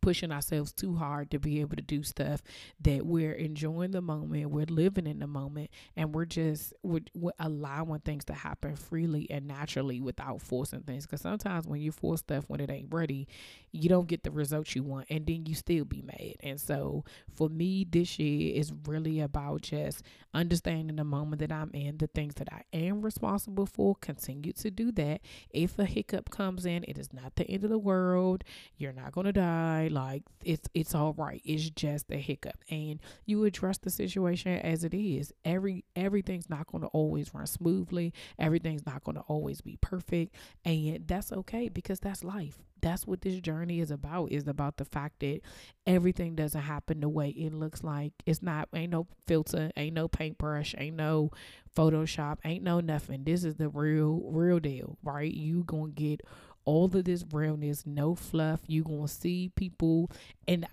pushing 0.00 0.32
ourselves 0.32 0.72
too 0.72 0.94
hard 0.96 1.30
to 1.30 1.38
be 1.38 1.60
able 1.60 1.76
to 1.76 1.82
do 1.82 2.02
stuff 2.02 2.42
that 2.80 3.04
we're 3.04 3.32
enjoying 3.32 3.90
the 3.90 4.00
moment 4.00 4.50
we're 4.54 4.66
living 4.66 5.06
in 5.06 5.18
the 5.18 5.26
moment 5.26 5.70
and 5.96 6.14
we're 6.14 6.24
just 6.24 6.72
we're, 6.82 7.00
we're 7.14 7.32
allowing 7.38 8.00
things 8.00 8.24
to 8.24 8.32
happen 8.32 8.76
freely 8.76 9.26
and 9.30 9.46
naturally 9.46 10.00
without 10.00 10.40
forcing 10.40 10.80
things. 10.80 11.06
Because 11.06 11.20
sometimes 11.20 11.66
when 11.66 11.80
you 11.80 11.92
force 11.92 12.20
stuff 12.20 12.44
when 12.48 12.60
it 12.60 12.70
ain't 12.70 12.92
ready 12.92 13.26
you 13.72 13.88
don't 13.88 14.06
get 14.06 14.22
the 14.22 14.30
results 14.30 14.74
you 14.76 14.82
want 14.82 15.06
and 15.10 15.26
then 15.26 15.46
you 15.46 15.54
still 15.54 15.84
be 15.84 16.02
mad. 16.02 16.34
And 16.40 16.60
so 16.60 17.04
for 17.34 17.48
me 17.48 17.86
this 17.88 18.18
year 18.18 18.54
is 18.54 18.72
really 18.86 19.20
about 19.20 19.62
just 19.62 20.02
understanding 20.32 20.96
the 20.96 21.04
moment 21.04 21.40
that 21.40 21.52
i'm 21.52 21.70
in 21.72 21.96
the 21.98 22.08
things 22.08 22.34
that 22.34 22.48
i 22.52 22.62
am 22.72 23.02
responsible 23.02 23.66
for 23.66 23.94
continue 23.96 24.52
to 24.52 24.70
do 24.70 24.92
that. 24.92 25.20
If 25.50 25.78
a 25.78 25.84
hiccup 25.84 26.30
comes 26.30 26.66
in 26.66 26.84
it 26.84 26.98
is 26.98 27.12
not 27.12 27.36
the 27.36 27.48
end 27.50 27.64
of 27.64 27.70
the 27.70 27.78
world. 27.78 28.44
You're 28.76 28.92
not 28.92 29.12
going 29.12 29.26
to 29.26 29.32
die 29.32 29.83
like 29.88 30.22
it's 30.44 30.68
it's 30.74 30.94
all 30.94 31.14
right. 31.14 31.40
It's 31.44 31.70
just 31.70 32.10
a 32.10 32.16
hiccup, 32.16 32.56
and 32.70 33.00
you 33.26 33.44
address 33.44 33.78
the 33.78 33.90
situation 33.90 34.58
as 34.58 34.84
it 34.84 34.94
is. 34.94 35.32
Every 35.44 35.84
everything's 35.96 36.50
not 36.50 36.66
going 36.66 36.82
to 36.82 36.88
always 36.88 37.32
run 37.34 37.46
smoothly. 37.46 38.12
Everything's 38.38 38.86
not 38.86 39.04
going 39.04 39.16
to 39.16 39.22
always 39.22 39.60
be 39.60 39.78
perfect, 39.80 40.34
and 40.64 41.06
that's 41.06 41.32
okay 41.32 41.68
because 41.68 42.00
that's 42.00 42.24
life. 42.24 42.58
That's 42.80 43.06
what 43.06 43.22
this 43.22 43.40
journey 43.40 43.80
is 43.80 43.90
about. 43.90 44.30
Is 44.32 44.46
about 44.46 44.76
the 44.76 44.84
fact 44.84 45.20
that 45.20 45.40
everything 45.86 46.34
doesn't 46.34 46.60
happen 46.60 47.00
the 47.00 47.08
way 47.08 47.30
it 47.30 47.54
looks 47.54 47.82
like. 47.82 48.12
It's 48.26 48.42
not. 48.42 48.68
Ain't 48.74 48.92
no 48.92 49.06
filter. 49.26 49.70
Ain't 49.76 49.94
no 49.94 50.08
paintbrush. 50.08 50.74
Ain't 50.76 50.96
no 50.96 51.30
Photoshop. 51.74 52.38
Ain't 52.44 52.62
no 52.62 52.80
nothing. 52.80 53.24
This 53.24 53.44
is 53.44 53.56
the 53.56 53.68
real 53.68 54.20
real 54.24 54.60
deal, 54.60 54.98
right? 55.02 55.32
You 55.32 55.64
gonna 55.64 55.92
get 55.92 56.20
all 56.64 56.87
of 56.87 57.04
this 57.04 57.25
realness, 57.33 57.85
no 57.87 58.14
fluff. 58.14 58.61
You 58.66 58.85
gonna 58.85 59.09
see 59.09 59.50
people, 59.54 60.11
and 60.49 60.66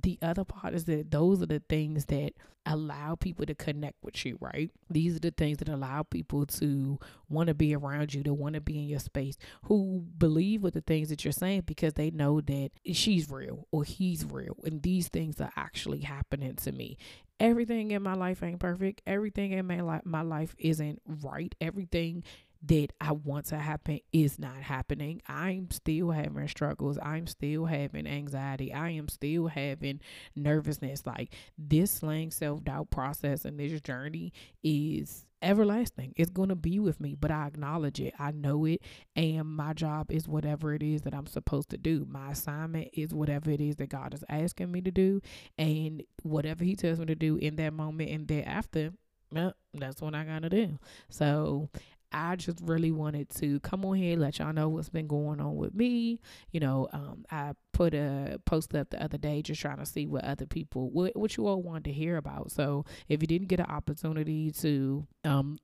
the 0.00 0.18
other 0.22 0.44
part 0.44 0.74
is 0.74 0.84
that 0.86 1.10
those 1.10 1.42
are 1.42 1.46
the 1.46 1.62
things 1.68 2.06
that 2.06 2.32
allow 2.64 3.16
people 3.16 3.44
to 3.44 3.54
connect 3.54 3.96
with 4.02 4.24
you, 4.24 4.38
right? 4.40 4.70
These 4.88 5.16
are 5.16 5.20
the 5.20 5.32
things 5.32 5.58
that 5.58 5.68
allow 5.68 6.04
people 6.04 6.46
to 6.46 6.98
want 7.28 7.48
to 7.48 7.54
be 7.54 7.74
around 7.74 8.14
you, 8.14 8.22
to 8.22 8.32
want 8.32 8.54
to 8.54 8.60
be 8.60 8.78
in 8.78 8.88
your 8.88 9.00
space, 9.00 9.36
who 9.64 10.04
believe 10.16 10.62
with 10.62 10.74
the 10.74 10.80
things 10.80 11.08
that 11.08 11.24
you're 11.24 11.32
saying 11.32 11.64
because 11.66 11.94
they 11.94 12.10
know 12.10 12.40
that 12.40 12.70
she's 12.92 13.28
real 13.30 13.66
or 13.72 13.84
he's 13.84 14.24
real, 14.24 14.56
and 14.64 14.82
these 14.82 15.08
things 15.08 15.40
are 15.40 15.52
actually 15.56 16.00
happening 16.00 16.54
to 16.56 16.72
me. 16.72 16.96
Everything 17.40 17.90
in 17.90 18.02
my 18.02 18.14
life 18.14 18.42
ain't 18.42 18.60
perfect. 18.60 19.02
Everything 19.06 19.52
in 19.52 19.66
my 19.66 19.80
life, 19.80 20.02
my 20.04 20.22
life 20.22 20.54
isn't 20.58 21.02
right. 21.22 21.52
Everything 21.60 22.22
that 22.64 22.88
I 23.00 23.12
want 23.12 23.46
to 23.46 23.58
happen 23.58 24.00
is 24.12 24.38
not 24.38 24.56
happening. 24.56 25.20
I'm 25.26 25.70
still 25.70 26.10
having 26.10 26.46
struggles. 26.48 26.98
I'm 27.02 27.26
still 27.26 27.66
having 27.66 28.06
anxiety. 28.06 28.72
I 28.72 28.90
am 28.90 29.08
still 29.08 29.48
having 29.48 30.00
nervousness. 30.36 31.04
Like 31.04 31.34
this 31.58 31.90
slaying 31.90 32.30
self 32.30 32.62
doubt 32.62 32.90
process 32.90 33.44
and 33.44 33.58
this 33.58 33.80
journey 33.80 34.32
is 34.62 35.26
everlasting. 35.42 36.12
It's 36.16 36.30
going 36.30 36.50
to 36.50 36.54
be 36.54 36.78
with 36.78 37.00
me, 37.00 37.16
but 37.18 37.32
I 37.32 37.48
acknowledge 37.48 38.00
it. 38.00 38.14
I 38.18 38.30
know 38.30 38.64
it. 38.64 38.80
And 39.16 39.46
my 39.48 39.72
job 39.72 40.12
is 40.12 40.28
whatever 40.28 40.72
it 40.72 40.84
is 40.84 41.02
that 41.02 41.14
I'm 41.14 41.26
supposed 41.26 41.70
to 41.70 41.78
do. 41.78 42.06
My 42.08 42.30
assignment 42.30 42.90
is 42.92 43.12
whatever 43.12 43.50
it 43.50 43.60
is 43.60 43.76
that 43.76 43.88
God 43.88 44.14
is 44.14 44.24
asking 44.28 44.70
me 44.70 44.80
to 44.82 44.92
do. 44.92 45.20
And 45.58 46.04
whatever 46.22 46.62
He 46.62 46.76
tells 46.76 47.00
me 47.00 47.06
to 47.06 47.16
do 47.16 47.36
in 47.36 47.56
that 47.56 47.72
moment 47.72 48.10
and 48.10 48.28
thereafter, 48.28 48.92
that's 49.32 50.00
what 50.00 50.14
I 50.14 50.24
gotta 50.24 50.48
do. 50.48 50.78
So 51.08 51.68
I 52.12 52.36
just 52.36 52.60
really 52.62 52.92
wanted 52.92 53.30
to 53.36 53.60
come 53.60 53.84
on 53.84 53.96
here, 53.96 54.16
let 54.16 54.38
y'all 54.38 54.52
know 54.52 54.68
what's 54.68 54.88
been 54.88 55.06
going 55.06 55.40
on 55.40 55.56
with 55.56 55.74
me. 55.74 56.20
You 56.50 56.60
know, 56.60 56.88
um, 56.92 57.24
I 57.30 57.52
put 57.72 57.94
a 57.94 58.40
post 58.44 58.74
up 58.74 58.90
the 58.90 59.02
other 59.02 59.18
day 59.18 59.42
just 59.42 59.60
trying 59.60 59.78
to 59.78 59.86
see 59.86 60.06
what 60.06 60.24
other 60.24 60.46
people, 60.46 60.90
what, 60.90 61.16
what 61.16 61.36
you 61.36 61.46
all 61.46 61.62
wanted 61.62 61.84
to 61.84 61.92
hear 61.92 62.16
about. 62.16 62.50
So 62.50 62.84
if 63.08 63.22
you 63.22 63.26
didn't 63.26 63.48
get 63.48 63.60
an 63.60 63.66
opportunity 63.66 64.50
to 64.52 65.06
um, 65.24 65.58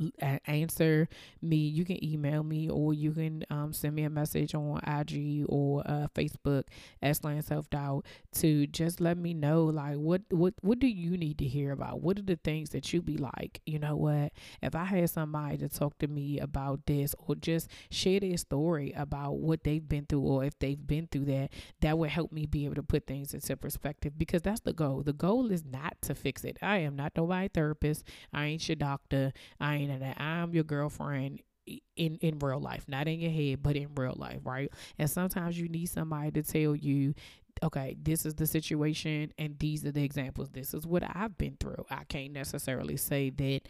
answer 0.46 1.08
me, 1.42 1.56
you 1.56 1.84
can 1.84 2.02
email 2.04 2.42
me 2.42 2.70
or 2.70 2.94
you 2.94 3.12
can 3.12 3.44
um, 3.50 3.72
send 3.72 3.94
me 3.94 4.04
a 4.04 4.10
message 4.10 4.54
on 4.54 4.80
IG 4.86 5.44
or 5.48 5.82
uh, 5.86 6.08
Facebook 6.14 6.64
at 7.02 7.16
Slaying 7.16 7.42
Self 7.42 7.68
Doubt 7.70 8.04
to 8.32 8.66
just 8.66 9.00
let 9.00 9.18
me 9.18 9.34
know 9.34 9.64
like 9.64 9.96
what 9.96 10.22
what 10.30 10.54
what 10.60 10.78
do 10.78 10.86
you 10.86 11.16
need 11.16 11.38
to 11.38 11.44
hear 11.44 11.72
about? 11.72 12.00
What 12.00 12.18
are 12.18 12.22
the 12.22 12.36
things 12.36 12.70
that 12.70 12.92
you 12.92 13.02
be 13.02 13.16
like? 13.16 13.60
You 13.66 13.78
know 13.78 13.96
what? 13.96 14.32
If 14.62 14.74
I 14.74 14.84
had 14.84 15.10
somebody 15.10 15.58
to 15.58 15.68
talk 15.68 15.98
to 15.98 16.08
me 16.08 16.38
about 16.38 16.86
this 16.86 17.14
or 17.18 17.34
just 17.34 17.68
share 17.90 18.20
their 18.20 18.36
story 18.36 18.92
about 18.96 19.38
what 19.38 19.64
they've 19.64 19.86
been 19.86 20.06
through 20.06 20.20
or 20.20 20.44
if 20.44 20.58
they've 20.58 20.86
been 20.86 21.08
through 21.08 21.26
that, 21.26 21.50
that 21.80 21.97
would 21.98 22.10
help 22.10 22.32
me 22.32 22.46
be 22.46 22.64
able 22.64 22.76
to 22.76 22.82
put 22.82 23.06
things 23.06 23.34
into 23.34 23.56
perspective 23.56 24.14
because 24.16 24.42
that's 24.42 24.60
the 24.60 24.72
goal. 24.72 25.02
The 25.02 25.12
goal 25.12 25.50
is 25.50 25.64
not 25.64 25.96
to 26.02 26.14
fix 26.14 26.44
it. 26.44 26.58
I 26.62 26.78
am 26.78 26.96
not 26.96 27.12
nobody 27.16 27.48
therapist. 27.48 28.04
I 28.32 28.46
ain't 28.46 28.68
your 28.68 28.76
doctor. 28.76 29.32
I 29.60 29.76
ain't 29.76 30.00
that. 30.00 30.20
I'm 30.20 30.54
your 30.54 30.64
girlfriend 30.64 31.40
in 31.96 32.16
in 32.22 32.38
real 32.38 32.60
life 32.60 32.86
not 32.88 33.06
in 33.06 33.20
your 33.20 33.30
head 33.30 33.62
but 33.62 33.76
in 33.76 33.88
real 33.94 34.14
life 34.16 34.40
right 34.44 34.72
and 34.98 35.10
sometimes 35.10 35.58
you 35.60 35.68
need 35.68 35.86
somebody 35.86 36.30
to 36.30 36.42
tell 36.42 36.74
you 36.74 37.12
okay, 37.62 37.96
this 38.02 38.24
is 38.26 38.34
the 38.34 38.46
situation 38.46 39.32
and 39.38 39.58
these 39.58 39.84
are 39.84 39.92
the 39.92 40.02
examples. 40.02 40.50
This 40.50 40.74
is 40.74 40.86
what 40.86 41.02
I've 41.14 41.36
been 41.38 41.56
through. 41.58 41.84
I 41.90 42.04
can't 42.04 42.32
necessarily 42.32 42.96
say 42.96 43.30
that 43.30 43.60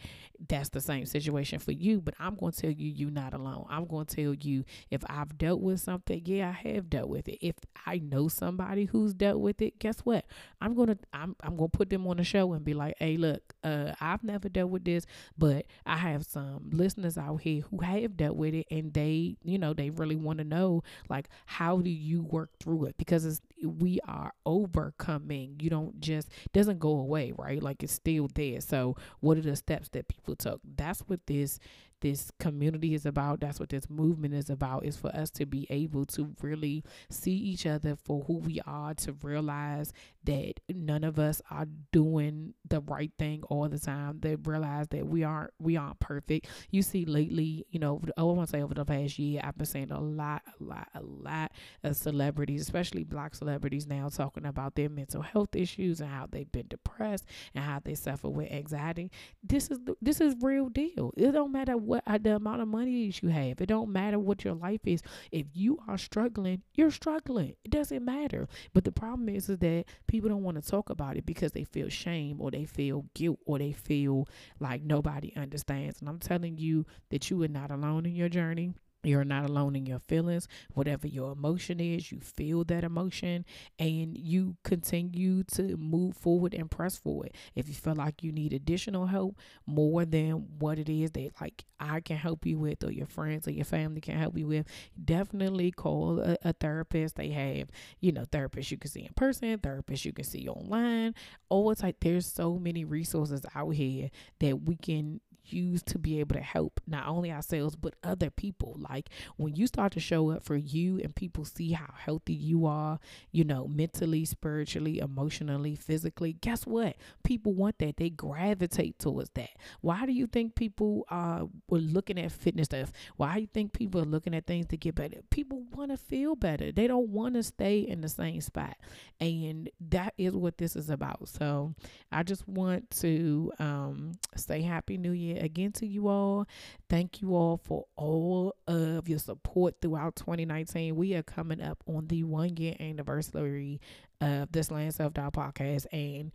that's 0.47 0.69
the 0.69 0.81
same 0.81 1.05
situation 1.05 1.59
for 1.59 1.71
you, 1.71 2.01
but 2.01 2.13
I'm 2.19 2.35
going 2.35 2.51
to 2.51 2.61
tell 2.61 2.71
you 2.71 2.87
you're 2.87 3.11
not 3.11 3.33
alone. 3.33 3.65
I'm 3.69 3.85
going 3.85 4.05
to 4.05 4.15
tell 4.15 4.33
you 4.33 4.63
if 4.89 5.01
I've 5.09 5.37
dealt 5.37 5.61
with 5.61 5.79
something, 5.81 6.21
yeah, 6.25 6.49
I 6.49 6.69
have 6.69 6.89
dealt 6.89 7.09
with 7.09 7.27
it. 7.27 7.39
If 7.45 7.55
I 7.85 7.97
know 7.99 8.27
somebody 8.27 8.85
who's 8.85 9.13
dealt 9.13 9.39
with 9.39 9.61
it, 9.61 9.79
guess 9.79 9.99
what? 10.01 10.25
I'm 10.61 10.75
going 10.75 10.89
to 10.89 10.97
I'm 11.13 11.35
I'm 11.41 11.57
going 11.57 11.69
to 11.69 11.77
put 11.77 11.89
them 11.89 12.07
on 12.07 12.17
the 12.17 12.23
show 12.23 12.53
and 12.53 12.63
be 12.63 12.73
like, 12.73 12.95
"Hey, 12.99 13.17
look, 13.17 13.53
uh 13.63 13.93
I've 13.99 14.23
never 14.23 14.49
dealt 14.49 14.69
with 14.71 14.85
this, 14.85 15.05
but 15.37 15.65
I 15.85 15.97
have 15.97 16.25
some 16.25 16.69
listeners 16.71 17.17
out 17.17 17.41
here 17.41 17.63
who 17.69 17.79
have 17.81 18.17
dealt 18.17 18.35
with 18.37 18.53
it 18.53 18.67
and 18.71 18.93
they, 18.93 19.37
you 19.43 19.57
know, 19.57 19.73
they 19.73 19.89
really 19.89 20.15
want 20.15 20.39
to 20.39 20.43
know 20.45 20.83
like 21.09 21.29
how 21.45 21.79
do 21.79 21.89
you 21.89 22.21
work 22.21 22.51
through 22.59 22.85
it 22.85 22.95
because 22.97 23.25
it's 23.25 23.41
we 23.63 23.99
are 24.07 24.33
overcoming. 24.45 25.55
You 25.59 25.69
don't 25.69 25.99
just 25.99 26.29
doesn't 26.53 26.79
go 26.79 26.91
away, 26.97 27.33
right? 27.37 27.61
Like 27.61 27.83
it's 27.83 27.93
still 27.93 28.29
there. 28.33 28.61
So 28.61 28.95
what 29.19 29.37
are 29.37 29.41
the 29.41 29.55
steps 29.55 29.89
that 29.89 30.07
people 30.07 30.35
took? 30.35 30.61
That's 30.75 31.01
what 31.01 31.25
this 31.27 31.59
this 32.01 32.31
community 32.39 32.93
is 32.93 33.05
about. 33.05 33.39
That's 33.39 33.59
what 33.59 33.69
this 33.69 33.89
movement 33.89 34.33
is 34.33 34.49
about, 34.49 34.85
is 34.85 34.97
for 34.97 35.09
us 35.15 35.29
to 35.31 35.45
be 35.45 35.67
able 35.69 36.05
to 36.07 36.35
really 36.41 36.83
see 37.09 37.33
each 37.33 37.65
other 37.65 37.95
for 37.95 38.23
who 38.25 38.37
we 38.37 38.61
are, 38.65 38.93
to 38.95 39.13
realize 39.21 39.93
that 40.23 40.59
none 40.69 41.03
of 41.03 41.17
us 41.17 41.41
are 41.49 41.67
doing 41.91 42.53
the 42.67 42.81
right 42.81 43.11
thing 43.17 43.43
all 43.43 43.67
the 43.69 43.79
time. 43.79 44.19
That 44.21 44.45
realize 44.45 44.87
that 44.89 45.07
we 45.07 45.23
aren't 45.23 45.51
we 45.59 45.77
aren't 45.77 45.99
perfect. 45.99 46.47
You 46.69 46.81
see 46.81 47.05
lately, 47.05 47.65
you 47.69 47.79
know, 47.79 48.01
oh, 48.17 48.29
I 48.29 48.33
want 48.33 48.49
to 48.49 48.57
say 48.57 48.61
over 48.61 48.73
the 48.73 48.85
past 48.85 49.17
year, 49.19 49.41
I've 49.43 49.57
been 49.57 49.65
seeing 49.65 49.91
a 49.91 49.99
lot, 49.99 50.41
a 50.59 50.63
lot, 50.63 50.87
a 50.93 51.01
lot 51.01 51.51
of 51.83 51.95
celebrities, 51.95 52.61
especially 52.61 53.03
black 53.03 53.35
celebrities 53.35 53.87
now 53.87 54.09
talking 54.09 54.45
about 54.45 54.75
their 54.75 54.89
mental 54.89 55.21
health 55.21 55.55
issues 55.55 55.99
and 56.01 56.09
how 56.09 56.27
they've 56.29 56.51
been 56.51 56.67
depressed 56.67 57.25
and 57.55 57.63
how 57.63 57.79
they 57.83 57.95
suffer 57.95 58.29
with 58.29 58.51
anxiety. 58.51 59.11
This 59.43 59.69
is 59.69 59.79
this 60.01 60.21
is 60.21 60.35
real 60.41 60.69
deal. 60.69 61.13
It 61.17 61.31
don't 61.31 61.51
matter 61.51 61.77
what 61.89 62.03
uh, 62.05 62.19
the 62.21 62.35
amount 62.35 62.61
of 62.61 62.67
money 62.67 63.07
that 63.07 63.23
you 63.23 63.29
have. 63.29 63.59
It 63.59 63.65
don't 63.65 63.91
matter 63.91 64.19
what 64.19 64.43
your 64.45 64.53
life 64.53 64.81
is. 64.85 65.01
If 65.31 65.47
you 65.53 65.79
are 65.87 65.97
struggling, 65.97 66.61
you're 66.75 66.91
struggling. 66.91 67.55
It 67.65 67.71
doesn't 67.71 68.05
matter. 68.05 68.47
But 68.73 68.83
the 68.83 68.91
problem 68.91 69.27
is, 69.27 69.49
is 69.49 69.57
that 69.57 69.85
people 70.07 70.29
don't 70.29 70.43
want 70.43 70.63
to 70.63 70.69
talk 70.69 70.89
about 70.89 71.17
it 71.17 71.25
because 71.25 71.51
they 71.51 71.63
feel 71.63 71.89
shame 71.89 72.39
or 72.39 72.51
they 72.51 72.65
feel 72.65 73.05
guilt 73.15 73.39
or 73.45 73.57
they 73.57 73.71
feel 73.71 74.27
like 74.59 74.83
nobody 74.83 75.33
understands. 75.35 75.99
And 75.99 76.07
I'm 76.07 76.19
telling 76.19 76.59
you 76.59 76.85
that 77.09 77.29
you 77.29 77.41
are 77.43 77.47
not 77.47 77.71
alone 77.71 78.05
in 78.05 78.15
your 78.15 78.29
journey 78.29 78.73
you're 79.03 79.23
not 79.23 79.49
alone 79.49 79.75
in 79.75 79.85
your 79.85 79.99
feelings. 79.99 80.47
Whatever 80.73 81.07
your 81.07 81.31
emotion 81.31 81.79
is, 81.79 82.11
you 82.11 82.19
feel 82.19 82.63
that 82.65 82.83
emotion 82.83 83.45
and 83.77 84.17
you 84.17 84.57
continue 84.63 85.43
to 85.43 85.77
move 85.77 86.17
forward 86.17 86.53
and 86.53 86.69
press 86.69 86.97
forward. 86.97 87.31
If 87.55 87.67
you 87.67 87.73
feel 87.73 87.95
like 87.95 88.23
you 88.23 88.31
need 88.31 88.51
additional 88.53 89.07
help 89.07 89.37
more 89.65 90.05
than 90.05 90.47
what 90.59 90.79
it 90.79 90.89
is 90.89 91.11
that 91.11 91.31
like 91.39 91.63
I 91.79 92.01
can 92.01 92.17
help 92.17 92.45
you 92.45 92.59
with 92.59 92.83
or 92.83 92.91
your 92.91 93.07
friends 93.07 93.47
or 93.47 93.51
your 93.51 93.65
family 93.65 94.01
can 94.01 94.17
help 94.17 94.37
you 94.37 94.47
with, 94.47 94.67
definitely 95.03 95.71
call 95.71 96.19
a, 96.19 96.37
a 96.43 96.53
therapist. 96.53 97.15
They 97.15 97.29
have, 97.29 97.69
you 98.01 98.11
know, 98.11 98.25
therapists 98.25 98.71
you 98.71 98.77
can 98.77 98.91
see 98.91 99.01
in 99.05 99.13
person, 99.15 99.57
therapists 99.59 100.03
you 100.03 100.11
can 100.13 100.25
see 100.25 100.47
online. 100.47 101.15
Oh, 101.49 101.69
it's 101.69 101.83
like 101.83 101.99
there's 102.01 102.25
so 102.25 102.55
many 102.55 102.83
resources 102.83 103.45
out 103.55 103.69
here 103.71 104.09
that 104.39 104.63
we 104.63 104.75
can 104.75 105.21
use 105.51 105.81
to 105.83 105.99
be 105.99 106.19
able 106.19 106.35
to 106.35 106.41
help 106.41 106.79
not 106.87 107.07
only 107.07 107.31
ourselves 107.31 107.75
but 107.75 107.95
other 108.03 108.29
people. 108.29 108.77
Like 108.79 109.09
when 109.37 109.55
you 109.55 109.67
start 109.67 109.93
to 109.93 109.99
show 109.99 110.31
up 110.31 110.43
for 110.43 110.55
you 110.55 110.99
and 110.99 111.15
people 111.15 111.45
see 111.45 111.71
how 111.71 111.93
healthy 111.95 112.33
you 112.33 112.65
are, 112.65 112.99
you 113.31 113.43
know, 113.43 113.67
mentally, 113.67 114.25
spiritually, 114.25 114.99
emotionally, 114.99 115.75
physically, 115.75 116.33
guess 116.33 116.65
what? 116.65 116.95
People 117.23 117.53
want 117.53 117.79
that. 117.79 117.97
They 117.97 118.09
gravitate 118.09 118.99
towards 118.99 119.29
that. 119.31 119.49
Why 119.81 120.05
do 120.05 120.11
you 120.11 120.27
think 120.27 120.55
people 120.55 121.05
uh 121.09 121.45
were 121.69 121.79
looking 121.79 122.19
at 122.19 122.31
fitness 122.31 122.65
stuff? 122.65 122.91
Why 123.17 123.35
do 123.35 123.41
you 123.41 123.47
think 123.47 123.73
people 123.73 124.01
are 124.01 124.05
looking 124.05 124.35
at 124.35 124.45
things 124.45 124.67
to 124.67 124.77
get 124.77 124.95
better? 124.95 125.17
People 125.29 125.63
want 125.73 125.91
to 125.91 125.97
feel 125.97 126.35
better. 126.35 126.71
They 126.71 126.87
don't 126.87 127.09
want 127.09 127.35
to 127.35 127.43
stay 127.43 127.79
in 127.79 128.01
the 128.01 128.09
same 128.09 128.41
spot. 128.41 128.77
And 129.19 129.69
that 129.89 130.13
is 130.17 130.33
what 130.33 130.57
this 130.57 130.75
is 130.75 130.89
about. 130.89 131.27
So 131.29 131.73
I 132.11 132.23
just 132.23 132.47
want 132.47 132.89
to 133.01 133.51
um 133.59 134.13
say 134.35 134.61
happy 134.61 134.97
new 134.97 135.11
year 135.11 135.37
again 135.39 135.71
to 135.73 135.85
you 135.85 136.07
all. 136.07 136.47
Thank 136.89 137.21
you 137.21 137.35
all 137.35 137.57
for 137.57 137.85
all 137.95 138.55
of 138.67 139.07
your 139.07 139.19
support 139.19 139.75
throughout 139.81 140.15
2019. 140.15 140.95
We 140.95 141.15
are 141.15 141.23
coming 141.23 141.61
up 141.61 141.83
on 141.87 142.07
the 142.07 142.23
one 142.23 142.57
year 142.57 142.75
anniversary 142.79 143.81
of 144.21 144.51
this 144.51 144.67
Slaying 144.67 144.91
Self 144.91 145.13
Doubt 145.13 145.33
podcast. 145.33 145.85
And 145.91 146.31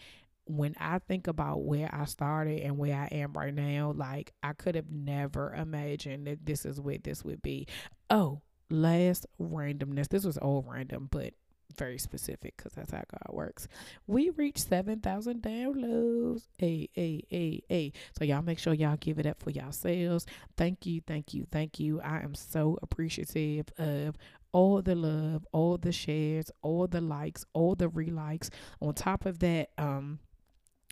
when 0.46 0.74
I 0.78 0.98
think 0.98 1.26
about 1.26 1.64
where 1.64 1.88
I 1.92 2.04
started 2.04 2.60
and 2.60 2.76
where 2.76 2.96
I 2.96 3.06
am 3.14 3.32
right 3.32 3.54
now, 3.54 3.92
like 3.96 4.32
I 4.42 4.52
could 4.52 4.74
have 4.74 4.90
never 4.90 5.54
imagined 5.54 6.26
that 6.26 6.44
this 6.44 6.66
is 6.66 6.80
what 6.80 7.04
this 7.04 7.24
would 7.24 7.42
be. 7.42 7.66
Oh, 8.10 8.42
last 8.70 9.26
randomness. 9.40 10.08
This 10.08 10.24
was 10.24 10.38
all 10.38 10.64
random, 10.68 11.08
but 11.10 11.34
very 11.76 11.98
specific 11.98 12.56
because 12.56 12.72
that's 12.72 12.92
how 12.92 13.02
God 13.10 13.34
works. 13.34 13.68
We 14.06 14.30
reached 14.30 14.68
7,000 14.68 15.42
downloads. 15.42 16.42
Hey, 16.58 16.88
hey, 16.92 17.24
hey, 17.28 17.62
hey. 17.68 17.92
So 18.18 18.24
y'all 18.24 18.42
make 18.42 18.58
sure 18.58 18.74
y'all 18.74 18.96
give 18.96 19.18
it 19.18 19.26
up 19.26 19.42
for 19.42 19.50
yourselves. 19.50 20.26
Thank 20.56 20.86
you, 20.86 21.00
thank 21.06 21.34
you, 21.34 21.46
thank 21.50 21.80
you. 21.80 22.00
I 22.00 22.20
am 22.20 22.34
so 22.34 22.78
appreciative 22.82 23.66
of 23.78 24.16
all 24.52 24.82
the 24.82 24.94
love, 24.94 25.46
all 25.52 25.76
the 25.76 25.92
shares, 25.92 26.50
all 26.62 26.86
the 26.86 27.00
likes, 27.00 27.44
all 27.54 27.74
the 27.74 27.90
relikes. 27.90 28.50
On 28.80 28.94
top 28.94 29.26
of 29.26 29.40
that, 29.40 29.70
um, 29.78 30.20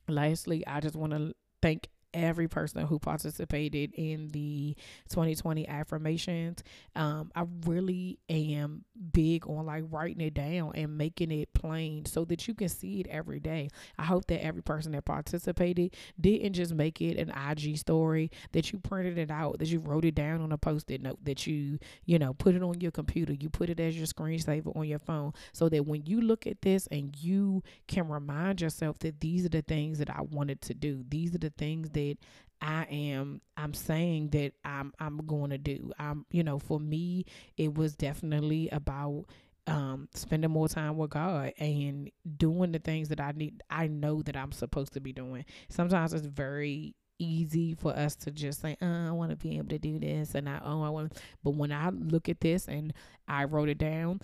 lastly, 0.09 0.67
I 0.67 0.81
just 0.81 0.97
want 0.97 1.13
to 1.13 1.33
thank 1.63 1.89
every 2.15 2.49
person 2.49 2.87
who 2.87 2.99
participated 2.99 3.93
in 3.95 4.29
the 4.29 4.77
2020 5.09 5.67
affirmations. 5.69 6.63
Um, 6.95 7.31
I 7.35 7.45
really 7.67 8.19
am 8.29 8.85
big 9.13 9.47
on 9.49 9.67
like 9.67 9.85
writing 9.91 10.21
it 10.21 10.35
down 10.35 10.73
and 10.75 10.97
making 10.97 11.31
it 11.31 11.53
plain 11.55 12.05
so 12.05 12.25
that 12.27 12.47
you 12.47 12.55
can 12.55 12.69
see 12.69 13.01
it 13.01 13.07
every 13.09 13.41
day. 13.41 13.69
I 13.99 14.05
hope 14.05 14.27
that 14.27 14.45
every 14.45 14.63
person 14.63 14.93
that 14.93 15.05
participated 15.05 15.95
didn't 16.21 16.53
just 16.53 16.75
make 16.75 17.01
it 17.01 17.19
an 17.19 17.31
IG 17.31 17.79
story, 17.79 18.31
that 18.53 18.73
you 18.73 18.79
printed 18.79 19.19
it 19.19 19.31
out, 19.31 19.59
that 19.59 19.69
you 19.69 19.79
wrote 19.79 20.05
it 20.05 20.15
down 20.15 20.41
on 20.41 20.53
a 20.53 20.59
post 20.59 20.91
it 20.91 21.03
note, 21.03 21.25
that 21.25 21.47
you, 21.47 21.79
you 22.05 22.19
know, 22.19 22.35
put 22.35 22.55
it 22.55 22.63
on 22.63 22.81
your 22.81 22.91
computer, 22.91 23.33
you 23.33 23.49
put 23.49 23.71
it 23.71 23.81
as 23.81 23.97
your 23.97 24.07
screensaver 24.07 24.75
on 24.77 24.87
your 24.87 24.99
phone 24.99 25.33
so 25.53 25.69
that 25.69 25.87
when 25.87 26.05
you 26.07 26.21
look 26.21 26.47
at 26.47 26.63
this 26.63 26.87
and 26.91 27.17
you 27.17 27.63
can 27.89 28.09
remind 28.09 28.61
yourself 28.61 28.99
that 29.01 29.21
these 29.21 29.47
are 29.47 29.51
the 29.51 29.63
things 29.63 29.99
that 29.99 30.11
I 30.11 30.23
wanted 30.23 30.61
to 30.63 30.75
do, 30.75 31.05
these 31.09 31.35
are 31.35 31.39
the 31.39 31.51
things 31.51 31.91
that 31.91 32.02
that 32.11 32.19
I 32.61 32.85
am 32.85 33.41
I'm 33.57 33.75
saying 33.75 34.29
that 34.29 34.53
I'm 34.65 34.93
I'm 34.99 35.19
going 35.27 35.51
to 35.51 35.59
do. 35.59 35.93
I'm 35.99 36.25
you 36.31 36.45
know, 36.45 36.59
for 36.59 36.79
me 36.79 37.25
it 37.57 37.75
was 37.75 37.97
definitely 37.97 38.69
about 38.71 39.25
um 39.67 40.09
spending 40.15 40.51
more 40.51 40.69
time 40.69 40.97
with 40.97 41.11
God 41.11 41.53
and 41.59 42.11
doing 42.37 42.73
the 42.73 42.79
things 42.79 43.09
that 43.09 43.21
I 43.21 43.33
need 43.33 43.63
I 43.71 43.87
know 43.89 44.23
that 44.23 44.37
I'm 44.37 44.53
supposed 44.53 44.93
to 44.95 45.01
be 45.01 45.13
doing. 45.13 45.45
Sometimes 45.69 46.15
it's 46.15 46.27
very 46.27 46.95
easy 47.19 47.75
for 47.75 47.97
us 47.97 48.17
to 48.17 48.31
just 48.31 48.61
say, 48.61 48.77
oh, 48.83 49.09
I 49.09 49.13
want 49.13 49.31
to 49.31 49.37
be 49.37 49.57
able 49.59 49.69
to 49.69 49.79
do 49.79 49.99
this 49.99 50.35
and 50.35 50.49
I 50.49 50.61
oh 50.65 50.83
I 50.83 50.89
want 50.89 51.21
but 51.43 51.55
when 51.55 51.73
I 51.73 51.91
look 51.91 52.29
at 52.29 52.41
this 52.41 52.69
and 52.69 52.93
I 53.27 53.45
wrote 53.45 53.69
it 53.69 53.79
down, 53.79 54.21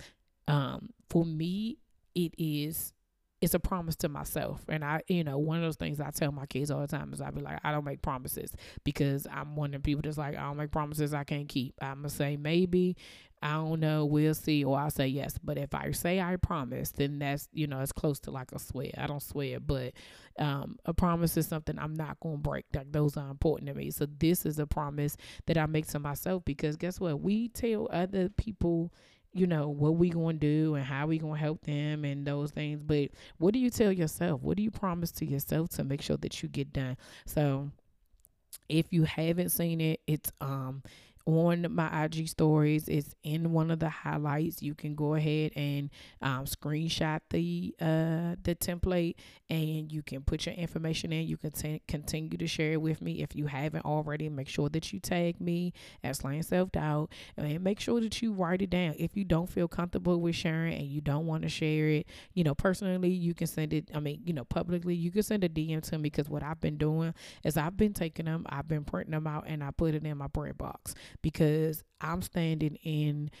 um, 0.47 0.89
for 1.09 1.25
me 1.25 1.77
it 2.15 2.33
is 2.37 2.93
it's 3.41 3.53
a 3.53 3.59
promise 3.59 3.95
to 3.97 4.09
myself. 4.09 4.61
And 4.67 4.83
I, 4.83 5.01
you 5.07 5.23
know, 5.23 5.37
one 5.37 5.57
of 5.57 5.63
those 5.63 5.77
things 5.77 5.99
I 5.99 6.11
tell 6.11 6.31
my 6.31 6.45
kids 6.45 6.71
all 6.71 6.81
the 6.81 6.87
time 6.87 7.13
is 7.13 7.21
I 7.21 7.31
be 7.31 7.41
like, 7.41 7.59
I 7.63 7.71
don't 7.71 7.85
make 7.85 8.01
promises 8.01 8.53
because 8.83 9.27
I'm 9.31 9.55
one 9.55 9.73
of 9.73 9.81
the 9.81 9.85
people 9.85 10.01
that's 10.03 10.17
like, 10.17 10.35
I 10.37 10.41
don't 10.41 10.57
make 10.57 10.71
promises 10.71 11.13
I 11.13 11.23
can't 11.23 11.47
keep. 11.47 11.75
I'm 11.81 11.97
gonna 11.97 12.09
say 12.09 12.35
maybe, 12.35 12.97
I 13.41 13.53
don't 13.53 13.79
know, 13.79 14.05
we'll 14.05 14.33
see, 14.33 14.65
or 14.65 14.77
I'll 14.77 14.89
say 14.91 15.07
yes. 15.07 15.37
But 15.41 15.57
if 15.57 15.73
I 15.73 15.91
say 15.91 16.19
I 16.19 16.35
promise, 16.35 16.91
then 16.91 17.19
that's 17.19 17.47
you 17.53 17.67
know, 17.67 17.79
it's 17.79 17.93
close 17.93 18.19
to 18.21 18.31
like 18.31 18.51
a 18.51 18.59
swear. 18.59 18.91
I 18.97 19.07
don't 19.07 19.23
swear, 19.23 19.61
but 19.61 19.93
um, 20.37 20.77
a 20.85 20.93
promise 20.93 21.37
is 21.37 21.47
something 21.47 21.79
I'm 21.79 21.93
not 21.93 22.19
gonna 22.19 22.37
break. 22.37 22.65
Like 22.75 22.91
those 22.91 23.15
are 23.15 23.29
important 23.29 23.69
to 23.69 23.73
me. 23.73 23.91
So 23.91 24.05
this 24.19 24.45
is 24.45 24.59
a 24.59 24.67
promise 24.67 25.15
that 25.45 25.57
I 25.57 25.65
make 25.65 25.87
to 25.87 25.99
myself 25.99 26.43
because 26.43 26.75
guess 26.75 26.99
what? 26.99 27.21
We 27.21 27.47
tell 27.47 27.87
other 27.91 28.27
people 28.29 28.91
you 29.33 29.45
know 29.45 29.69
what 29.69 29.95
we 29.95 30.09
going 30.09 30.39
to 30.39 30.47
do 30.47 30.75
and 30.75 30.83
how 30.83 31.05
we 31.05 31.17
going 31.17 31.35
to 31.35 31.39
help 31.39 31.61
them 31.61 32.03
and 32.03 32.25
those 32.25 32.51
things 32.51 32.81
but 32.83 33.09
what 33.37 33.53
do 33.53 33.59
you 33.59 33.69
tell 33.69 33.91
yourself? 33.91 34.41
What 34.41 34.57
do 34.57 34.63
you 34.63 34.71
promise 34.71 35.11
to 35.13 35.25
yourself 35.25 35.69
to 35.71 35.83
make 35.83 36.01
sure 36.01 36.17
that 36.17 36.41
you 36.41 36.49
get 36.49 36.73
done? 36.73 36.97
So 37.25 37.69
if 38.67 38.91
you 38.91 39.03
haven't 39.03 39.49
seen 39.49 39.81
it 39.81 39.99
it's 40.07 40.31
um 40.41 40.81
on 41.37 41.73
my 41.73 42.05
IG 42.05 42.27
stories. 42.27 42.87
It's 42.87 43.15
in 43.23 43.51
one 43.51 43.71
of 43.71 43.79
the 43.79 43.89
highlights. 43.89 44.61
You 44.61 44.75
can 44.75 44.95
go 44.95 45.15
ahead 45.15 45.51
and 45.55 45.89
um, 46.21 46.45
screenshot 46.45 47.21
the 47.29 47.75
uh, 47.79 48.35
the 48.43 48.55
template, 48.55 49.15
and 49.49 49.91
you 49.91 50.01
can 50.01 50.21
put 50.21 50.45
your 50.45 50.55
information 50.55 51.11
in. 51.13 51.27
You 51.27 51.37
can 51.37 51.51
t- 51.51 51.81
continue 51.87 52.37
to 52.37 52.47
share 52.47 52.73
it 52.73 52.81
with 52.81 53.01
me 53.01 53.21
if 53.21 53.35
you 53.35 53.47
haven't 53.47 53.85
already. 53.85 54.29
Make 54.29 54.47
sure 54.47 54.69
that 54.69 54.91
you 54.91 54.99
tag 54.99 55.39
me 55.39 55.73
at 56.03 56.15
Slaying 56.15 56.43
Self 56.43 56.71
Doubt, 56.71 57.11
and 57.37 57.61
make 57.61 57.79
sure 57.79 57.99
that 58.01 58.21
you 58.21 58.33
write 58.33 58.61
it 58.61 58.69
down. 58.69 58.95
If 58.97 59.15
you 59.15 59.23
don't 59.23 59.49
feel 59.49 59.67
comfortable 59.67 60.19
with 60.19 60.35
sharing 60.35 60.73
and 60.73 60.87
you 60.87 61.01
don't 61.01 61.25
want 61.25 61.43
to 61.43 61.49
share 61.49 61.87
it, 61.89 62.07
you 62.33 62.43
know, 62.43 62.55
personally, 62.55 63.09
you 63.09 63.33
can 63.33 63.47
send 63.47 63.73
it. 63.73 63.89
I 63.93 63.99
mean, 63.99 64.21
you 64.25 64.33
know, 64.33 64.45
publicly, 64.45 64.95
you 64.95 65.11
can 65.11 65.23
send 65.23 65.43
a 65.43 65.49
DM 65.49 65.81
to 65.81 65.97
me 65.97 66.03
because 66.03 66.29
what 66.29 66.43
I've 66.43 66.61
been 66.61 66.77
doing 66.77 67.13
is 67.43 67.57
I've 67.57 67.77
been 67.77 67.93
taking 67.93 68.25
them, 68.25 68.45
I've 68.49 68.67
been 68.67 68.83
printing 68.83 69.11
them 69.11 69.27
out, 69.27 69.45
and 69.47 69.63
I 69.63 69.71
put 69.71 69.93
it 69.93 70.05
in 70.05 70.17
my 70.17 70.27
prayer 70.27 70.53
box 70.53 70.93
because 71.21 71.83
I'm 72.01 72.21
standing 72.21 72.75
in 72.83 73.31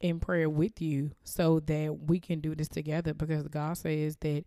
in 0.00 0.20
prayer 0.20 0.48
with 0.48 0.80
you 0.80 1.10
so 1.24 1.58
that 1.60 1.98
we 2.06 2.20
can 2.20 2.40
do 2.40 2.54
this 2.54 2.68
together 2.68 3.14
because 3.14 3.48
God 3.48 3.76
says 3.76 4.16
that 4.20 4.44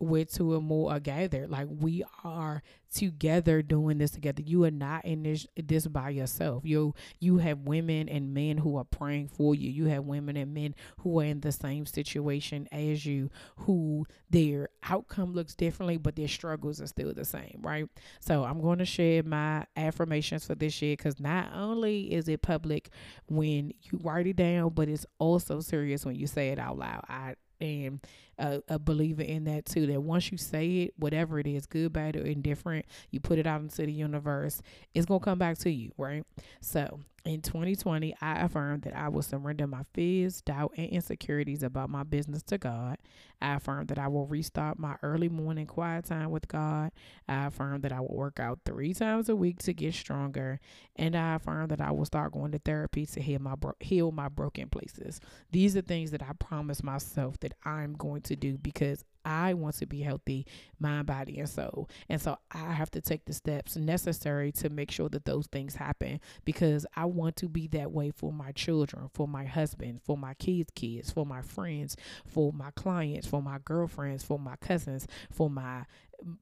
where 0.00 0.24
two 0.24 0.54
or 0.54 0.62
more 0.62 0.92
are 0.92 1.00
gathered. 1.00 1.50
Like 1.50 1.68
we 1.68 2.02
are 2.24 2.62
together 2.92 3.62
doing 3.62 3.98
this 3.98 4.10
together. 4.10 4.42
You 4.42 4.64
are 4.64 4.70
not 4.70 5.04
in 5.04 5.22
this 5.22 5.46
this 5.56 5.86
by 5.86 6.10
yourself. 6.10 6.64
You 6.64 6.94
you 7.20 7.38
have 7.38 7.60
women 7.60 8.08
and 8.08 8.32
men 8.32 8.58
who 8.58 8.76
are 8.78 8.84
praying 8.84 9.28
for 9.28 9.54
you. 9.54 9.70
You 9.70 9.86
have 9.86 10.04
women 10.04 10.36
and 10.38 10.54
men 10.54 10.74
who 11.00 11.20
are 11.20 11.24
in 11.24 11.40
the 11.40 11.52
same 11.52 11.84
situation 11.84 12.66
as 12.72 13.04
you, 13.04 13.30
who 13.56 14.06
their 14.30 14.70
outcome 14.82 15.34
looks 15.34 15.54
differently, 15.54 15.98
but 15.98 16.16
their 16.16 16.28
struggles 16.28 16.80
are 16.80 16.86
still 16.86 17.12
the 17.12 17.24
same, 17.26 17.60
right? 17.60 17.86
So 18.20 18.44
I'm 18.44 18.62
going 18.62 18.78
to 18.78 18.86
share 18.86 19.22
my 19.22 19.66
affirmations 19.76 20.46
for 20.46 20.54
this 20.54 20.80
year 20.80 20.96
because 20.96 21.20
not 21.20 21.52
only 21.54 22.12
is 22.12 22.26
it 22.26 22.40
public 22.40 22.88
when 23.28 23.74
you 23.82 24.00
write 24.02 24.26
it 24.26 24.36
down, 24.36 24.70
but 24.70 24.88
it's 24.88 25.06
also 25.18 25.60
serious 25.60 26.06
when 26.06 26.14
you 26.14 26.26
say 26.26 26.48
it 26.48 26.58
out 26.58 26.78
loud. 26.78 27.04
I 27.06 27.34
and 27.60 28.00
a, 28.38 28.62
a, 28.68 28.78
believer 28.78 29.22
in 29.22 29.44
that 29.44 29.66
too. 29.66 29.86
That 29.86 30.00
once 30.00 30.32
you 30.32 30.38
say 30.38 30.82
it, 30.82 30.94
whatever 30.96 31.38
it 31.38 31.46
is, 31.46 31.66
good, 31.66 31.92
bad, 31.92 32.16
or 32.16 32.22
indifferent, 32.22 32.86
you 33.10 33.20
put 33.20 33.38
it 33.38 33.46
out 33.46 33.60
into 33.60 33.84
the 33.84 33.92
universe, 33.92 34.62
it's 34.94 35.06
gonna 35.06 35.20
come 35.20 35.38
back 35.38 35.58
to 35.58 35.70
you, 35.70 35.92
right? 35.98 36.24
So 36.60 37.00
in 37.24 37.42
2020, 37.42 38.16
I 38.20 38.40
affirmed 38.40 38.82
that 38.82 38.96
I 38.96 39.08
will 39.08 39.22
surrender 39.22 39.66
my 39.66 39.82
fears, 39.92 40.40
doubt, 40.40 40.72
and 40.78 40.88
insecurities 40.88 41.62
about 41.62 41.90
my 41.90 42.02
business 42.02 42.42
to 42.44 42.56
God. 42.56 42.96
I 43.42 43.54
affirmed 43.56 43.88
that 43.88 43.98
I 43.98 44.08
will 44.08 44.26
restart 44.26 44.78
my 44.78 44.96
early 45.02 45.28
morning 45.28 45.66
quiet 45.66 46.06
time 46.06 46.30
with 46.30 46.48
God. 46.48 46.92
I 47.28 47.46
affirmed 47.46 47.82
that 47.82 47.92
I 47.92 48.00
will 48.00 48.16
work 48.16 48.40
out 48.40 48.60
three 48.64 48.94
times 48.94 49.28
a 49.28 49.36
week 49.36 49.58
to 49.60 49.74
get 49.74 49.94
stronger, 49.94 50.60
and 50.96 51.14
I 51.14 51.34
affirmed 51.34 51.70
that 51.72 51.80
I 51.80 51.90
will 51.90 52.06
start 52.06 52.32
going 52.32 52.52
to 52.52 52.58
therapy 52.58 53.04
to 53.06 53.20
heal 53.20 53.40
my 53.40 53.54
bro- 53.54 53.74
heal 53.80 54.12
my 54.12 54.28
broken 54.28 54.70
places. 54.70 55.20
These 55.50 55.76
are 55.76 55.82
things 55.82 56.10
that 56.12 56.22
I 56.22 56.32
promised 56.38 56.82
myself 56.82 57.38
that 57.40 57.52
I'm 57.64 57.92
going 57.94 58.22
to 58.22 58.30
to 58.30 58.36
do 58.36 58.56
because 58.56 59.04
I 59.24 59.54
want 59.54 59.76
to 59.76 59.86
be 59.86 60.00
healthy, 60.00 60.46
mind, 60.78 61.06
body, 61.06 61.38
and 61.38 61.48
soul. 61.48 61.88
And 62.08 62.20
so 62.20 62.38
I 62.50 62.72
have 62.72 62.90
to 62.92 63.00
take 63.00 63.24
the 63.24 63.32
steps 63.32 63.76
necessary 63.76 64.52
to 64.52 64.70
make 64.70 64.90
sure 64.90 65.08
that 65.10 65.24
those 65.24 65.46
things 65.46 65.74
happen 65.74 66.20
because 66.44 66.86
I 66.96 67.04
want 67.06 67.36
to 67.36 67.48
be 67.48 67.66
that 67.68 67.92
way 67.92 68.10
for 68.10 68.32
my 68.32 68.52
children, 68.52 69.10
for 69.12 69.28
my 69.28 69.44
husband, 69.44 70.00
for 70.04 70.16
my 70.16 70.34
kids' 70.34 70.70
kids, 70.74 71.10
for 71.10 71.26
my 71.26 71.42
friends, 71.42 71.96
for 72.26 72.52
my 72.52 72.70
clients, 72.72 73.26
for 73.26 73.42
my 73.42 73.58
girlfriends, 73.64 74.24
for 74.24 74.38
my 74.38 74.56
cousins, 74.56 75.06
for 75.30 75.50
my 75.50 75.84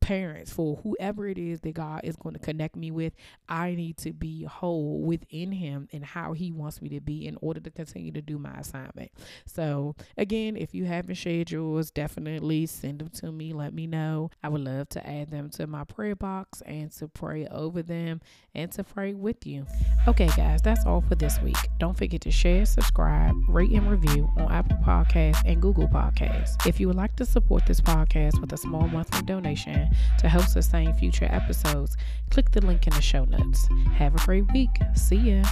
parents, 0.01 0.53
for 0.53 0.77
whoever 0.83 1.27
it 1.27 1.39
is 1.39 1.61
that 1.61 1.75
God 1.75 2.03
is 2.05 2.17
going 2.17 2.35
to 2.35 2.39
connect 2.39 2.77
me 2.77 2.91
with, 2.91 3.13
I 3.49 3.75
need 3.75 3.97
to 3.99 4.13
be 4.13 4.45
whole 4.45 5.01
within 5.01 5.53
Him 5.53 5.89
and 5.93 6.05
how 6.05 6.33
He 6.33 6.53
wants 6.53 6.81
me 6.83 6.89
to 6.91 7.01
be 7.01 7.27
in 7.27 7.37
order 7.41 7.61
to 7.61 7.71
continue 7.71 8.13
to 8.13 8.23
do 8.23 8.39
my 8.39 8.55
assignment. 8.59 9.11
So, 9.47 9.95
again, 10.17 10.57
if 10.57 10.75
you 10.75 10.85
haven't 10.85 11.17
shared 11.17 11.51
yours, 11.51 11.91
definitely 11.91 12.67
send 12.67 13.01
them 13.01 13.09
to 13.11 13.33
me. 13.33 13.53
Let 13.53 13.73
me 13.73 13.87
know. 13.87 14.31
I 14.43 14.49
would 14.49 14.63
love 14.63 14.89
to 14.91 15.07
add 15.07 15.31
them 15.31 15.51
to 15.51 15.67
my 15.67 15.85
prayer 15.85 16.17
box 16.17 16.63
and 16.63 16.91
to 16.93 17.09
pray 17.09 17.47
over 17.47 17.83
them 17.83 18.21
and 18.55 18.71
to 18.73 18.85
pray 18.85 19.15
with 19.15 19.47
you. 19.47 19.67
Okay, 20.07 20.29
guys, 20.37 20.63
that's 20.63 20.85
all 20.87 21.01
for 21.01 21.15
this 21.15 21.41
week. 21.41 21.57
Don't 21.79 21.97
forget 21.97 22.21
to 22.23 22.31
share, 22.31 22.67
subscribe, 22.67 23.35
rate, 23.49 23.71
and 23.71 23.91
review 23.91 24.29
on 24.37 24.51
Apple 24.51 24.79
Podcasts 24.85 25.43
and 25.45 25.61
Google 25.61 25.89
Podcasts. 25.89 26.67
If 26.67 26.81
you 26.81 26.89
would 26.89 26.97
like 26.97 27.17
to 27.17 27.25
support 27.25 27.67
this 27.67 27.81
podcast 27.81 28.41
with 28.41 28.53
a 28.53 28.57
small 28.57 28.89
monthly 28.89 29.23
donation, 29.23 29.68
description 29.69 30.19
to 30.19 30.29
help 30.29 30.47
sustain 30.47 30.93
future 30.95 31.29
episodes, 31.31 31.97
click 32.31 32.51
the 32.51 32.65
link 32.65 32.87
in 32.87 32.93
the 32.95 33.03
show 33.03 33.25
notes. 33.25 33.69
Have 33.95 34.15
a 34.15 34.25
great 34.25 34.51
week. 34.53 34.71
See 34.95 35.17
ya. 35.17 35.45